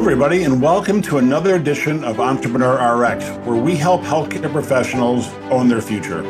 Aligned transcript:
everybody, 0.00 0.44
and 0.44 0.62
welcome 0.62 1.02
to 1.02 1.18
another 1.18 1.56
edition 1.56 2.02
of 2.04 2.20
Entrepreneur 2.20 2.96
RX, 2.96 3.22
where 3.46 3.60
we 3.60 3.76
help 3.76 4.00
healthcare 4.00 4.50
professionals 4.50 5.28
own 5.50 5.68
their 5.68 5.82
future. 5.82 6.24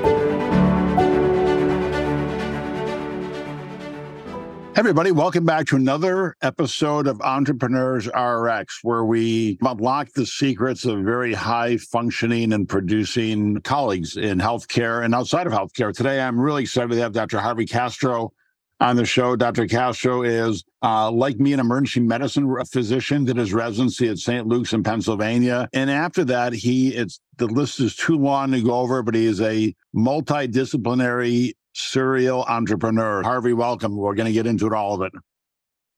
Everybody, 4.75 5.12
welcome 5.12 5.45
back 5.45 5.66
to 5.68 5.77
another 5.77 6.34
episode 6.43 7.06
of 7.06 7.20
Entrepreneurs 7.20 8.09
RX, 8.09 8.80
where 8.82 9.04
we 9.04 9.56
unlock 9.62 10.11
the 10.14 10.27
secrets 10.27 10.84
of 10.84 11.05
very 11.05 11.32
high 11.32 11.77
functioning 11.77 12.52
and 12.52 12.68
producing 12.68 13.61
colleagues 13.61 14.16
in 14.16 14.39
healthcare 14.39 15.05
and 15.05 15.14
outside 15.14 15.46
of 15.46 15.52
healthcare. 15.52 15.95
Today, 15.95 16.21
I'm 16.21 16.41
really 16.41 16.62
excited 16.62 16.91
to 16.91 16.96
have 16.96 17.12
Dr. 17.12 17.39
Harvey 17.39 17.66
Castro 17.66 18.32
on 18.80 18.96
the 18.96 19.04
show. 19.04 19.36
Dr. 19.36 19.66
Castro 19.66 20.22
is, 20.22 20.64
uh, 20.82 21.11
like 21.11 21.38
me, 21.38 21.52
an 21.52 21.61
emergency 21.61 22.00
medicine 22.00 22.52
physician, 22.71 23.25
did 23.25 23.36
his 23.36 23.52
residency 23.52 24.08
at 24.08 24.18
St. 24.18 24.46
Luke's 24.46 24.72
in 24.72 24.82
Pennsylvania. 24.82 25.68
And 25.72 25.90
after 25.90 26.25
that, 26.25 26.52
he, 26.52 26.94
it's 26.94 27.21
the 27.36 27.46
list 27.46 27.80
is 27.80 27.94
too 27.94 28.16
long 28.16 28.52
to 28.52 28.62
go 28.62 28.74
over, 28.74 29.02
but 29.02 29.14
he 29.14 29.26
is 29.26 29.40
a 29.40 29.74
multidisciplinary 29.94 31.52
serial 31.74 32.44
entrepreneur. 32.44 33.22
Harvey, 33.22 33.52
welcome. 33.52 33.97
We're 33.97 34.14
going 34.14 34.27
to 34.27 34.33
get 34.33 34.47
into 34.47 34.66
it, 34.66 34.72
all 34.72 34.94
of 34.94 35.02
it. 35.02 35.12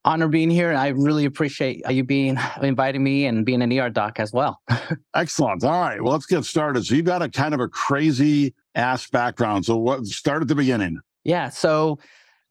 Honor 0.05 0.27
being 0.27 0.51
here. 0.51 0.73
I 0.73 0.89
really 0.89 1.27
appreciate 1.27 1.89
you 1.89 2.03
being 2.03 2.37
inviting 2.61 3.05
me 3.05 3.27
and 3.27 3.47
being 3.47 3.63
an 3.63 3.73
ER 3.73 3.89
doc 3.89 4.19
as 4.19 4.33
well. 4.33 4.61
Excellent. 5.15 5.63
All 5.63 5.81
right. 5.81 6.03
Well, 6.03 6.13
let's 6.13 6.27
get 6.27 6.45
started. 6.45 6.85
So 6.85 6.97
you've 6.97 7.07
got 7.07 7.23
a 7.23 7.29
kind 7.29 7.55
of 7.55 7.61
a 7.61 7.69
crazy 7.69 8.53
ass 8.75 9.09
background. 9.09 9.65
So 9.65 9.77
what 9.77 10.05
start 10.07 10.43
at 10.43 10.49
the 10.49 10.57
beginning? 10.57 10.99
Yeah. 11.23 11.51
So 11.51 12.01